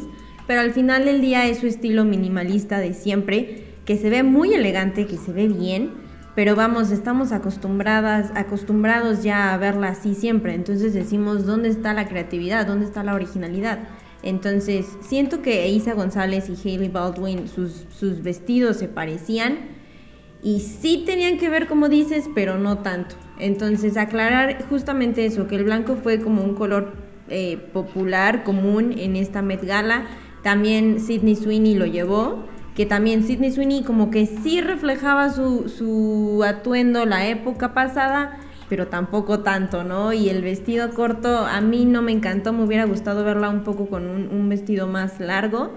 pero 0.51 0.59
al 0.59 0.73
final 0.73 1.05
del 1.05 1.21
día 1.21 1.47
es 1.47 1.59
su 1.59 1.67
estilo 1.67 2.03
minimalista 2.03 2.79
de 2.79 2.93
siempre, 2.93 3.63
que 3.85 3.95
se 3.95 4.09
ve 4.09 4.21
muy 4.21 4.53
elegante, 4.53 5.07
que 5.07 5.15
se 5.15 5.31
ve 5.31 5.47
bien, 5.47 5.91
pero 6.35 6.57
vamos, 6.57 6.91
estamos 6.91 7.31
acostumbradas, 7.31 8.33
acostumbrados 8.35 9.23
ya 9.23 9.53
a 9.53 9.57
verla 9.57 9.87
así 9.87 10.13
siempre, 10.13 10.53
entonces 10.53 10.93
decimos, 10.93 11.45
¿dónde 11.45 11.69
está 11.69 11.93
la 11.93 12.05
creatividad? 12.09 12.67
¿Dónde 12.67 12.85
está 12.85 13.01
la 13.01 13.13
originalidad? 13.13 13.79
Entonces, 14.23 14.87
siento 14.99 15.41
que 15.41 15.69
Isa 15.69 15.93
González 15.93 16.49
y 16.49 16.67
Hailey 16.67 16.89
Baldwin, 16.89 17.47
sus, 17.47 17.85
sus 17.97 18.21
vestidos 18.21 18.75
se 18.75 18.89
parecían 18.89 19.57
y 20.43 20.59
sí 20.59 21.03
tenían 21.05 21.37
que 21.37 21.47
ver, 21.47 21.69
como 21.69 21.87
dices, 21.87 22.29
pero 22.35 22.57
no 22.57 22.79
tanto. 22.79 23.15
Entonces, 23.39 23.95
aclarar 23.95 24.65
justamente 24.67 25.25
eso, 25.25 25.47
que 25.47 25.55
el 25.55 25.63
blanco 25.63 25.95
fue 25.95 26.19
como 26.19 26.43
un 26.43 26.55
color 26.55 26.91
eh, 27.29 27.55
popular, 27.71 28.43
común 28.43 28.93
en 28.97 29.15
esta 29.15 29.41
Met 29.41 29.63
Gala, 29.63 30.07
también 30.43 30.99
Sidney 30.99 31.35
Sweeney 31.35 31.75
lo 31.75 31.85
llevó, 31.85 32.45
que 32.75 32.85
también 32.85 33.23
Sidney 33.23 33.51
Sweeney 33.51 33.83
como 33.83 34.09
que 34.11 34.25
sí 34.25 34.61
reflejaba 34.61 35.29
su, 35.29 35.69
su 35.69 36.43
atuendo 36.43 37.05
la 37.05 37.27
época 37.27 37.73
pasada, 37.73 38.39
pero 38.69 38.87
tampoco 38.87 39.41
tanto, 39.41 39.83
¿no? 39.83 40.13
Y 40.13 40.29
el 40.29 40.41
vestido 40.41 40.91
corto 40.91 41.45
a 41.45 41.59
mí 41.59 41.85
no 41.85 42.01
me 42.01 42.13
encantó, 42.13 42.53
me 42.53 42.63
hubiera 42.63 42.85
gustado 42.85 43.23
verla 43.25 43.49
un 43.49 43.63
poco 43.63 43.87
con 43.87 44.07
un, 44.07 44.49
vestido 44.49 44.87
más 44.87 45.19
largo. 45.19 45.71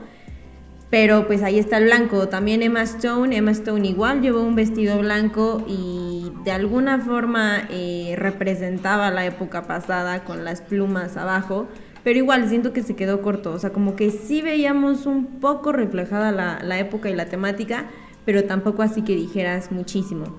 Pero 0.91 1.27
pues 1.27 1.43
ahí 1.43 1.59
está 1.59 1.79
el 1.79 1.87
blanco. 1.87 2.29
También 2.29 2.63
Emma 2.63 2.83
Stone, 2.83 3.37
Emma 3.37 3.51
Stone 3.51 3.89
igual 3.89 4.23
llevó 4.23 4.43
un 4.43 4.55
vestido 4.55 4.97
blanco 4.99 5.65
y 5.67 6.31
de 6.45 6.53
alguna 6.53 7.01
forma 7.01 7.63
eh, 7.69 8.15
representaba 8.17 9.11
la 9.11 9.27
época 9.27 9.67
pasada 9.67 10.23
con 10.23 10.45
las 10.45 10.61
plumas 10.61 11.17
abajo. 11.17 11.67
Pero 12.05 12.19
igual 12.19 12.49
siento 12.49 12.73
que 12.73 12.83
se 12.83 12.95
quedó 12.95 13.23
corto. 13.23 13.53
O 13.53 13.59
sea, 13.59 13.71
como 13.71 13.97
que 13.97 14.11
sí 14.11 14.43
veíamos 14.43 15.07
un 15.07 15.41
poco 15.41 15.73
reflejada 15.73 16.31
la, 16.31 16.61
la 16.63 16.79
época 16.79 17.11
y 17.11 17.17
la 17.17 17.27
temática, 17.27 17.91
pero 18.25 18.45
tampoco 18.45 18.83
así 18.83 19.03
que 19.03 19.17
dijeras 19.17 19.73
muchísimo 19.73 20.39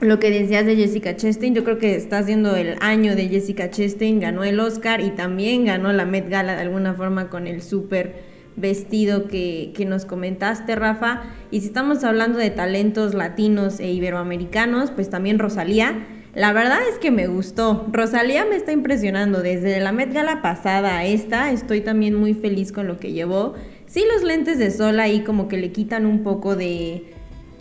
lo 0.00 0.18
que 0.18 0.30
decías 0.30 0.66
de 0.66 0.76
Jessica 0.76 1.16
Chastain, 1.16 1.54
yo 1.54 1.64
creo 1.64 1.78
que 1.78 1.94
está 1.94 2.22
siendo 2.22 2.54
el 2.54 2.76
año 2.80 3.16
de 3.16 3.28
Jessica 3.28 3.70
Chastain, 3.70 4.20
ganó 4.20 4.44
el 4.44 4.60
Oscar 4.60 5.00
y 5.00 5.10
también 5.10 5.64
ganó 5.64 5.92
la 5.92 6.04
Met 6.04 6.28
Gala 6.28 6.54
de 6.54 6.62
alguna 6.62 6.94
forma 6.94 7.30
con 7.30 7.46
el 7.46 7.62
súper 7.62 8.36
vestido 8.56 9.26
que, 9.26 9.72
que, 9.74 9.84
nos 9.86 10.04
comentaste, 10.04 10.74
Rafa. 10.76 11.22
Y 11.50 11.60
si 11.60 11.68
estamos 11.68 12.04
hablando 12.04 12.38
de 12.38 12.50
talentos 12.50 13.14
latinos 13.14 13.80
e 13.80 13.90
iberoamericanos, 13.92 14.90
pues 14.90 15.08
también 15.08 15.38
Rosalía. 15.38 16.06
La 16.36 16.52
verdad 16.52 16.80
es 16.92 16.98
que 16.98 17.10
me 17.10 17.28
gustó. 17.28 17.86
Rosalía 17.90 18.44
me 18.44 18.56
está 18.56 18.70
impresionando. 18.70 19.40
Desde 19.40 19.80
la 19.80 19.90
Met 19.90 20.12
Gala 20.12 20.42
pasada 20.42 20.98
a 20.98 21.06
esta, 21.06 21.50
estoy 21.50 21.80
también 21.80 22.14
muy 22.14 22.34
feliz 22.34 22.72
con 22.72 22.86
lo 22.86 22.98
que 22.98 23.12
llevó. 23.12 23.54
Sí, 23.86 24.04
los 24.12 24.22
lentes 24.22 24.58
de 24.58 24.70
sol 24.70 25.00
ahí 25.00 25.20
como 25.20 25.48
que 25.48 25.56
le 25.56 25.72
quitan 25.72 26.04
un 26.04 26.22
poco 26.22 26.54
de 26.54 27.14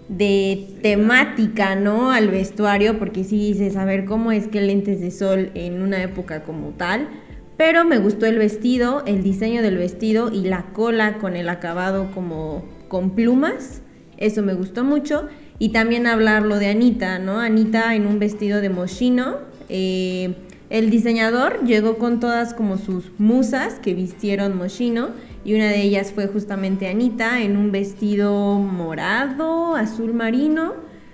de 0.10 0.68
temática, 0.82 1.76
¿no? 1.76 2.12
Al 2.12 2.28
vestuario, 2.28 3.00
porque 3.00 3.24
sí 3.24 3.38
dices, 3.38 3.78
a 3.78 3.86
ver, 3.86 4.04
¿cómo 4.04 4.34
es 4.34 4.50
que 4.50 4.62
lentes 4.62 5.00
de 5.00 5.10
sol 5.10 5.52
en 5.56 5.82
una 5.82 6.04
época 6.04 6.44
como 6.44 6.72
tal? 6.72 7.08
Pero 7.56 7.86
me 7.86 7.98
gustó 7.98 8.26
el 8.26 8.38
vestido, 8.38 9.04
el 9.08 9.24
diseño 9.24 9.62
del 9.62 9.78
vestido 9.78 10.32
y 10.34 10.42
la 10.42 10.74
cola 10.74 11.18
con 11.20 11.38
el 11.38 11.48
acabado 11.48 12.12
como 12.14 12.66
con 12.90 13.12
plumas. 13.12 13.82
Eso 14.18 14.44
me 14.44 14.54
gustó 14.54 14.84
mucho. 14.84 15.30
Y 15.58 15.70
también 15.70 16.06
hablarlo 16.06 16.60
de 16.60 16.68
Anita, 16.68 17.20
¿no? 17.20 17.39
Anita 17.39 17.96
en 17.96 18.08
un 18.08 18.20
vestido 18.20 18.62
de 18.62 18.70
moschino. 18.70 19.38
Eh, 19.70 20.36
el 20.70 20.89
diseñador 20.89 21.63
llegó 21.63 21.98
con 21.98 22.20
todas 22.20 22.54
como 22.54 22.78
sus 22.78 23.12
musas 23.18 23.76
que 23.76 23.94
vistieron 23.94 24.58
moschino 24.58 25.10
y 25.46 25.54
una 25.54 25.70
de 25.70 25.84
ellas 25.84 26.12
fue 26.12 26.28
justamente 26.28 26.88
Anita 26.88 27.41
en 27.41 27.56
un 27.56 27.72
vestido 27.72 28.56
morado, 28.58 29.76
azul 29.76 30.13
marino, 30.13 30.74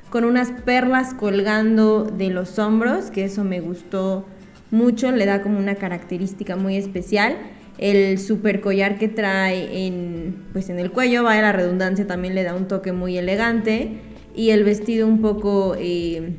con 0.09 0.23
unas 0.23 0.51
perlas 0.51 1.13
colgando 1.13 2.05
de 2.05 2.29
los 2.29 2.57
hombros, 2.57 3.11
que 3.11 3.25
eso 3.25 3.43
me 3.43 3.59
gustó 3.59 4.25
mucho, 4.71 5.11
le 5.11 5.25
da 5.25 5.41
como 5.41 5.59
una 5.59 5.75
característica 5.75 6.55
muy 6.55 6.77
especial. 6.77 7.35
El 7.77 8.19
super 8.19 8.61
collar 8.61 8.97
que 8.97 9.09
trae 9.09 9.85
en, 9.85 10.45
pues 10.53 10.69
en 10.69 10.79
el 10.79 10.91
cuello, 10.91 11.23
vaya 11.23 11.41
la 11.41 11.51
redundancia, 11.51 12.07
también 12.07 12.33
le 12.33 12.43
da 12.43 12.53
un 12.55 12.69
toque 12.69 12.93
muy 12.93 13.17
elegante. 13.17 13.99
Y 14.35 14.51
el 14.51 14.63
vestido 14.63 15.07
un 15.07 15.21
poco, 15.21 15.75
eh, 15.77 16.33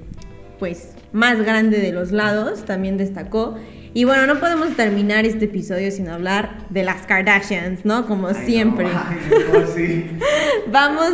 pues, 0.59 0.95
más 1.13 1.41
grande 1.41 1.79
de 1.79 1.93
los 1.93 2.13
lados, 2.13 2.65
también 2.65 2.97
destacó. 2.97 3.57
Y 3.95 4.05
bueno, 4.05 4.27
no 4.27 4.41
podemos 4.41 4.75
terminar 4.75 5.27
este 5.27 5.45
episodio 5.45 5.91
sin 5.91 6.09
hablar 6.09 6.67
de 6.71 6.83
las 6.83 7.07
Kardashians, 7.07 7.85
¿no? 7.85 8.07
Como 8.07 8.33
siempre. 8.33 8.87
Vamos, 10.73 11.11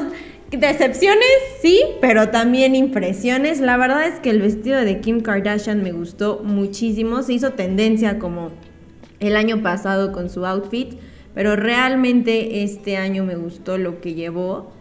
decepciones, 0.52 1.26
sí, 1.60 1.82
pero 2.00 2.28
también 2.28 2.76
impresiones. 2.76 3.58
La 3.60 3.76
verdad 3.76 4.06
es 4.06 4.20
que 4.20 4.30
el 4.30 4.40
vestido 4.40 4.80
de 4.80 5.00
Kim 5.00 5.20
Kardashian 5.20 5.82
me 5.82 5.90
gustó 5.90 6.40
muchísimo. 6.44 7.22
Se 7.22 7.32
hizo 7.32 7.54
tendencia 7.54 8.20
como 8.20 8.52
el 9.18 9.36
año 9.36 9.60
pasado 9.62 10.12
con 10.12 10.30
su 10.30 10.46
outfit, 10.46 11.00
pero 11.34 11.56
realmente 11.56 12.62
este 12.62 12.96
año 12.96 13.24
me 13.24 13.34
gustó 13.34 13.76
lo 13.76 14.00
que 14.00 14.14
llevó. 14.14 14.72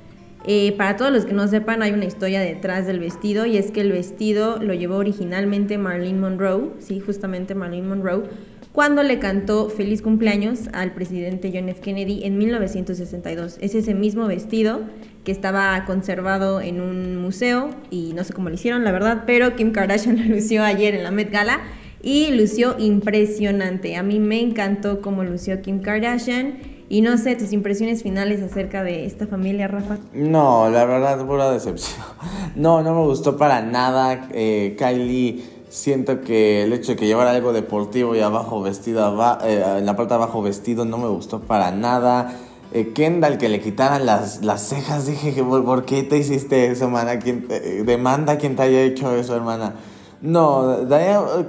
Eh, 0.50 0.74
para 0.78 0.96
todos 0.96 1.12
los 1.12 1.26
que 1.26 1.34
no 1.34 1.46
sepan, 1.50 1.82
hay 1.82 1.92
una 1.92 2.06
historia 2.06 2.40
detrás 2.40 2.88
del 2.88 3.02
vestido 3.02 3.46
y 3.46 3.58
es 3.58 3.70
que 3.70 3.82
el 3.82 3.92
vestido 3.92 4.60
lo 4.64 4.74
llevó 4.74 4.96
originalmente 4.96 5.78
Marilyn 5.78 6.22
Monroe, 6.22 6.72
sí, 6.80 7.02
justamente 7.02 7.54
Marilyn 7.54 7.90
Monroe, 7.90 8.24
cuando 8.72 9.04
le 9.04 9.20
cantó 9.20 9.68
feliz 9.70 10.02
cumpleaños 10.02 10.70
al 10.72 10.94
presidente 10.94 11.52
John 11.54 11.68
F. 11.68 11.82
Kennedy 11.82 12.24
en 12.24 12.38
1962. 12.38 13.58
Es 13.60 13.76
ese 13.76 13.94
mismo 13.94 14.26
vestido 14.26 14.84
que 15.26 15.34
estaba 15.34 15.84
conservado 15.84 16.62
en 16.62 16.80
un 16.80 17.18
museo 17.18 17.72
y 17.92 18.14
no 18.14 18.24
sé 18.24 18.32
cómo 18.32 18.48
lo 18.48 18.56
hicieron, 18.56 18.86
la 18.86 18.94
verdad, 18.94 19.24
pero 19.28 19.54
Kim 19.58 19.74
Kardashian 19.74 20.18
lo 20.30 20.36
lució 20.36 20.64
ayer 20.64 20.96
en 20.96 21.04
la 21.04 21.12
Met 21.12 21.30
Gala 21.30 21.60
y 22.02 22.32
lució 22.32 22.78
impresionante. 22.80 23.98
A 23.98 24.04
mí 24.04 24.20
me 24.22 24.40
encantó 24.40 25.02
cómo 25.02 25.26
lució 25.26 25.62
Kim 25.62 25.82
Kardashian 25.82 26.77
y 26.90 27.02
no 27.02 27.18
sé, 27.18 27.36
tus 27.36 27.52
impresiones 27.52 28.02
finales 28.02 28.42
acerca 28.42 28.82
de 28.84 29.06
esta 29.06 29.28
familia, 29.28 29.68
Rafa. 29.68 29.98
No, 30.14 30.70
la 30.70 30.86
verdad, 30.86 31.26
pura 31.26 31.52
decepción. 31.52 31.98
No, 32.56 32.82
no 32.82 32.96
me 32.96 33.06
gustó 33.06 33.38
para 33.38 33.62
nada. 33.62 34.30
Eh, 34.32 34.76
Kylie, 34.80 35.44
siento 35.70 36.22
que 36.22 36.64
el 36.64 36.74
hecho 36.74 36.94
de 36.94 36.96
que 36.96 37.06
llevara 37.06 37.30
algo 37.32 37.54
deportivo 37.54 38.16
y 38.16 38.20
abajo 38.20 38.64
vestido, 38.64 39.16
eh, 39.44 39.64
en 39.78 39.86
la 39.86 39.96
parte 39.96 40.10
de 40.10 40.16
abajo 40.16 40.42
vestido, 40.42 40.84
no 40.84 40.98
me 40.98 41.08
gustó 41.08 41.42
para 41.42 41.72
nada. 41.72 42.36
Eh, 42.74 42.94
Kendall, 42.96 43.38
que 43.38 43.48
le 43.48 43.60
quitaran 43.60 44.08
las, 44.08 44.44
las 44.44 44.68
cejas, 44.68 45.06
dije, 45.06 45.44
¿por, 45.44 45.86
qué 45.86 46.02
te 46.02 46.18
hiciste 46.18 46.72
eso, 46.72 46.86
hermana? 46.86 47.20
¿Quién, 47.20 47.48
demanda 47.86 48.34
a 48.34 48.38
quien 48.38 48.56
te 48.56 48.64
haya 48.64 48.82
hecho 48.82 49.16
eso, 49.16 49.36
hermana. 49.36 49.76
No, 50.20 50.78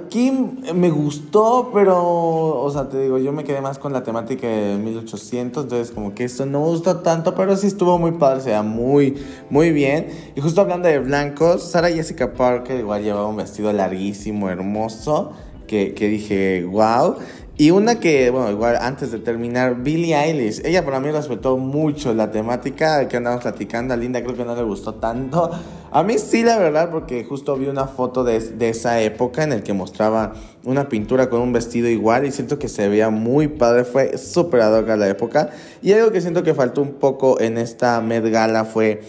Kim 0.09 0.61
me 0.75 0.91
gustó, 0.91 1.71
pero, 1.73 2.61
o 2.61 2.69
sea, 2.69 2.87
te 2.87 3.01
digo, 3.01 3.17
yo 3.17 3.31
me 3.31 3.43
quedé 3.43 3.61
más 3.61 3.79
con 3.79 3.93
la 3.93 4.03
temática 4.03 4.47
de 4.47 4.77
1800, 4.77 5.63
entonces 5.63 5.91
como 5.91 6.13
que 6.13 6.25
esto 6.25 6.45
no 6.45 6.61
me 6.61 6.67
gustó 6.67 6.97
tanto, 6.97 7.33
pero 7.33 7.55
sí 7.55 7.65
estuvo 7.65 7.97
muy 7.97 8.11
padre, 8.11 8.41
o 8.41 8.43
sea, 8.43 8.61
muy, 8.61 9.17
muy 9.49 9.71
bien. 9.71 10.09
Y 10.35 10.41
justo 10.41 10.61
hablando 10.61 10.87
de 10.87 10.99
blancos, 10.99 11.63
Sara 11.63 11.89
Jessica 11.89 12.33
Parker 12.33 12.79
igual 12.79 13.01
llevaba 13.01 13.25
un 13.25 13.37
vestido 13.37 13.73
larguísimo, 13.73 14.51
hermoso, 14.51 15.31
que, 15.65 15.95
que 15.95 16.07
dije, 16.07 16.63
wow. 16.65 17.15
Y 17.57 17.71
una 17.71 17.99
que, 17.99 18.29
bueno, 18.29 18.51
igual 18.51 18.77
antes 18.79 19.11
de 19.11 19.19
terminar, 19.19 19.83
Billie 19.83 20.15
Eilish. 20.15 20.61
Ella 20.63 20.85
para 20.85 21.01
mí 21.01 21.11
respetó 21.11 21.57
mucho 21.57 22.13
la 22.13 22.31
temática 22.31 23.05
que 23.09 23.17
andamos 23.17 23.41
platicando. 23.41 23.93
A 23.93 23.97
Linda 23.97 24.23
creo 24.23 24.33
que 24.33 24.45
no 24.45 24.55
le 24.55 24.63
gustó 24.63 24.93
tanto. 24.93 25.51
A 25.91 26.03
mí 26.03 26.17
sí, 26.17 26.43
la 26.43 26.57
verdad, 26.57 26.91
porque 26.91 27.23
justo 27.23 27.55
vi 27.55 27.67
una 27.67 27.87
foto 27.87 28.23
de, 28.23 28.39
de 28.39 28.69
esa 28.69 29.01
época 29.01 29.43
en 29.43 29.53
el 29.53 29.63
que 29.63 29.73
mostraba 29.73 30.33
una 30.63 30.89
pintura 30.89 31.29
con 31.29 31.41
un 31.41 31.53
vestido 31.53 31.87
igual 31.89 32.25
y 32.25 32.31
siento 32.31 32.59
que 32.59 32.67
se 32.67 32.87
veía 32.87 33.09
muy 33.09 33.47
padre. 33.47 33.85
Fue 33.85 34.17
súper 34.17 34.61
ad 34.61 34.97
la 34.97 35.09
época. 35.09 35.49
Y 35.81 35.93
algo 35.93 36.11
que 36.11 36.21
siento 36.21 36.43
que 36.43 36.53
faltó 36.53 36.81
un 36.81 36.93
poco 36.93 37.39
en 37.39 37.57
esta 37.57 38.01
Met 38.01 38.25
Gala 38.29 38.65
fue 38.65 39.01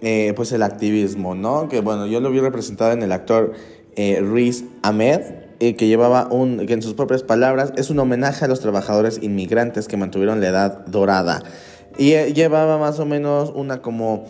eh, 0.00 0.32
pues 0.36 0.52
el 0.52 0.62
activismo, 0.62 1.34
¿no? 1.34 1.68
Que 1.68 1.80
bueno, 1.80 2.06
yo 2.06 2.20
lo 2.20 2.30
vi 2.30 2.40
representado 2.40 2.92
en 2.92 3.02
el 3.02 3.12
actor 3.12 3.52
eh, 3.96 4.20
Riz 4.20 4.64
Ahmed 4.82 5.48
eh, 5.60 5.74
que 5.74 5.88
llevaba 5.88 6.28
un, 6.30 6.66
que 6.66 6.72
en 6.72 6.82
sus 6.82 6.94
propias 6.94 7.24
palabras, 7.24 7.72
es 7.76 7.90
un 7.90 7.98
homenaje 7.98 8.44
a 8.44 8.48
los 8.48 8.60
trabajadores 8.60 9.18
inmigrantes 9.22 9.88
que 9.88 9.96
mantuvieron 9.96 10.40
la 10.40 10.48
edad 10.48 10.86
dorada. 10.86 11.42
Y 11.96 12.12
eh, 12.12 12.32
llevaba 12.32 12.78
más 12.78 13.00
o 13.00 13.06
menos 13.06 13.50
una 13.52 13.82
como 13.82 14.26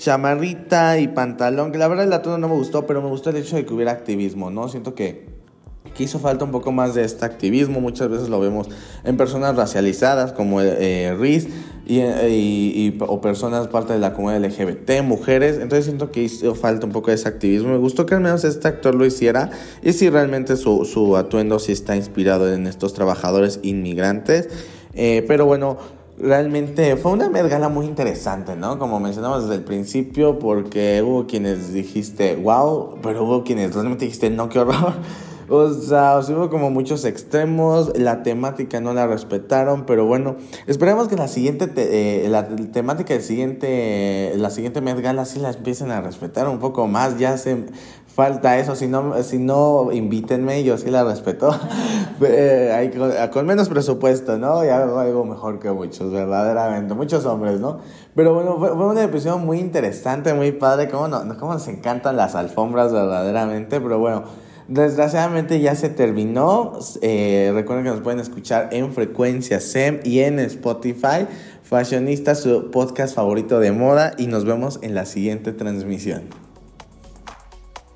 chamarrita 0.00 0.98
y 0.98 1.08
pantalón, 1.08 1.72
que 1.72 1.78
la 1.78 1.86
verdad 1.86 2.06
el 2.06 2.12
atono 2.14 2.38
no 2.38 2.48
me 2.48 2.54
gustó, 2.54 2.86
pero 2.86 3.02
me 3.02 3.08
gustó 3.08 3.28
el 3.28 3.36
hecho 3.36 3.56
de 3.56 3.66
que 3.66 3.74
hubiera 3.74 3.92
activismo, 3.92 4.50
¿no? 4.50 4.66
Siento 4.68 4.94
que, 4.94 5.26
que 5.94 6.04
hizo 6.04 6.18
falta 6.18 6.42
un 6.42 6.52
poco 6.52 6.72
más 6.72 6.94
de 6.94 7.04
este 7.04 7.26
activismo, 7.26 7.80
muchas 7.80 8.08
veces 8.08 8.30
lo 8.30 8.40
vemos 8.40 8.68
en 9.04 9.18
personas 9.18 9.56
racializadas 9.56 10.32
como 10.32 10.62
eh, 10.62 11.14
Riz, 11.20 11.48
y, 11.86 12.96
o 13.00 13.20
personas 13.20 13.66
parte 13.68 13.92
de 13.92 13.98
la 13.98 14.14
comunidad 14.14 14.42
LGBT, 14.44 15.02
mujeres. 15.02 15.56
Entonces 15.56 15.84
siento 15.84 16.10
que 16.10 16.22
hizo 16.22 16.54
falta 16.54 16.86
un 16.86 16.92
poco 16.92 17.10
de 17.10 17.16
ese 17.16 17.28
activismo. 17.28 17.70
Me 17.70 17.78
gustó 17.78 18.06
que 18.06 18.14
al 18.14 18.20
menos 18.20 18.44
este 18.44 18.68
actor 18.68 18.94
lo 18.94 19.04
hiciera 19.04 19.50
y 19.82 19.92
si 19.92 20.08
realmente 20.08 20.56
su, 20.56 20.84
su 20.84 21.16
atuendo 21.16 21.58
sí 21.58 21.72
está 21.72 21.96
inspirado 21.96 22.52
en 22.52 22.66
estos 22.66 22.94
trabajadores 22.94 23.58
inmigrantes. 23.62 24.48
Eh, 24.94 25.24
pero 25.26 25.46
bueno, 25.46 25.78
realmente 26.22 26.96
fue 26.96 27.12
una 27.12 27.28
mergala 27.28 27.68
muy 27.68 27.86
interesante, 27.86 28.56
¿no? 28.56 28.78
Como 28.78 29.00
mencionamos 29.00 29.42
desde 29.42 29.56
el 29.56 29.64
principio, 29.64 30.38
porque 30.38 31.02
hubo 31.02 31.26
quienes 31.26 31.72
dijiste, 31.72 32.36
wow, 32.36 32.98
pero 33.02 33.24
hubo 33.24 33.44
quienes 33.44 33.74
realmente 33.74 34.04
dijiste, 34.04 34.30
no, 34.30 34.48
qué 34.48 34.60
horror. 34.60 34.94
O 35.52 35.68
sea, 35.72 36.20
hubo 36.28 36.48
como 36.48 36.70
muchos 36.70 37.04
extremos, 37.04 37.98
la 37.98 38.22
temática 38.22 38.80
no 38.80 38.94
la 38.94 39.08
respetaron, 39.08 39.84
pero 39.84 40.06
bueno, 40.06 40.36
esperemos 40.68 41.08
que 41.08 41.16
la 41.16 41.26
siguiente, 41.26 41.68
eh, 41.76 42.28
la 42.28 42.46
temática 42.46 43.14
del 43.14 43.22
siguiente, 43.24 44.32
la 44.36 44.50
siguiente 44.50 44.80
Met 44.80 45.00
Gala 45.00 45.24
sí 45.24 45.40
la 45.40 45.50
empiecen 45.50 45.90
a 45.90 46.02
respetar 46.02 46.48
un 46.48 46.60
poco 46.60 46.86
más, 46.86 47.18
ya 47.18 47.32
hace 47.32 47.66
falta 48.06 48.58
eso, 48.58 48.76
si 48.76 48.86
no, 48.86 49.20
si 49.24 49.38
no 49.38 49.90
invítenme, 49.90 50.62
yo 50.62 50.78
sí 50.78 50.88
la 50.88 51.02
respeto, 51.02 51.50
eh, 52.20 53.28
con, 53.32 53.44
menos 53.44 53.68
presupuesto, 53.68 54.38
¿no? 54.38 54.64
Y 54.64 54.68
algo 54.68 55.24
mejor 55.24 55.58
que 55.58 55.72
muchos, 55.72 56.12
verdaderamente, 56.12 56.94
muchos 56.94 57.24
hombres, 57.26 57.58
¿no? 57.58 57.80
Pero 58.14 58.34
bueno, 58.34 58.56
fue, 58.56 58.70
una 58.72 59.02
episodio 59.02 59.38
muy 59.38 59.58
interesante, 59.58 60.32
muy 60.32 60.52
padre, 60.52 60.88
cómo, 60.88 61.08
no, 61.08 61.36
cómo 61.40 61.54
nos 61.54 61.66
encantan 61.66 62.16
las 62.16 62.36
alfombras 62.36 62.92
verdaderamente, 62.92 63.80
pero 63.80 63.98
bueno. 63.98 64.49
Desgraciadamente 64.70 65.60
ya 65.60 65.74
se 65.74 65.88
terminó. 65.88 66.78
Eh, 67.02 67.50
recuerden 67.52 67.84
que 67.84 67.90
nos 67.90 68.02
pueden 68.02 68.20
escuchar 68.20 68.68
en 68.70 68.92
Frecuencia 68.92 69.58
SEM 69.58 69.98
y 70.04 70.20
en 70.20 70.38
Spotify. 70.38 71.26
Fashionista, 71.64 72.36
su 72.36 72.70
podcast 72.70 73.16
favorito 73.16 73.58
de 73.58 73.72
moda. 73.72 74.14
Y 74.16 74.28
nos 74.28 74.44
vemos 74.44 74.78
en 74.82 74.94
la 74.94 75.06
siguiente 75.06 75.52
transmisión. 75.52 76.22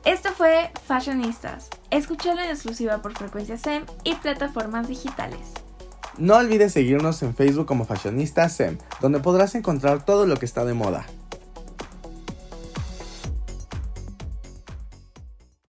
Esto 0.04 0.30
fue 0.36 0.72
Fashionistas. 0.84 1.70
Escúchalo 1.92 2.40
en 2.40 2.50
exclusiva 2.50 3.00
por 3.00 3.16
Frecuencia 3.16 3.56
SEM 3.56 3.84
y 4.02 4.16
plataformas 4.16 4.88
digitales. 4.88 5.38
No 6.18 6.34
olvides 6.34 6.72
seguirnos 6.72 7.22
en 7.22 7.36
Facebook 7.36 7.66
como 7.66 7.84
Fashionista 7.84 8.48
SEM, 8.48 8.78
donde 9.00 9.20
podrás 9.20 9.54
encontrar 9.54 10.04
todo 10.04 10.26
lo 10.26 10.36
que 10.38 10.44
está 10.44 10.64
de 10.64 10.74
moda. 10.74 11.06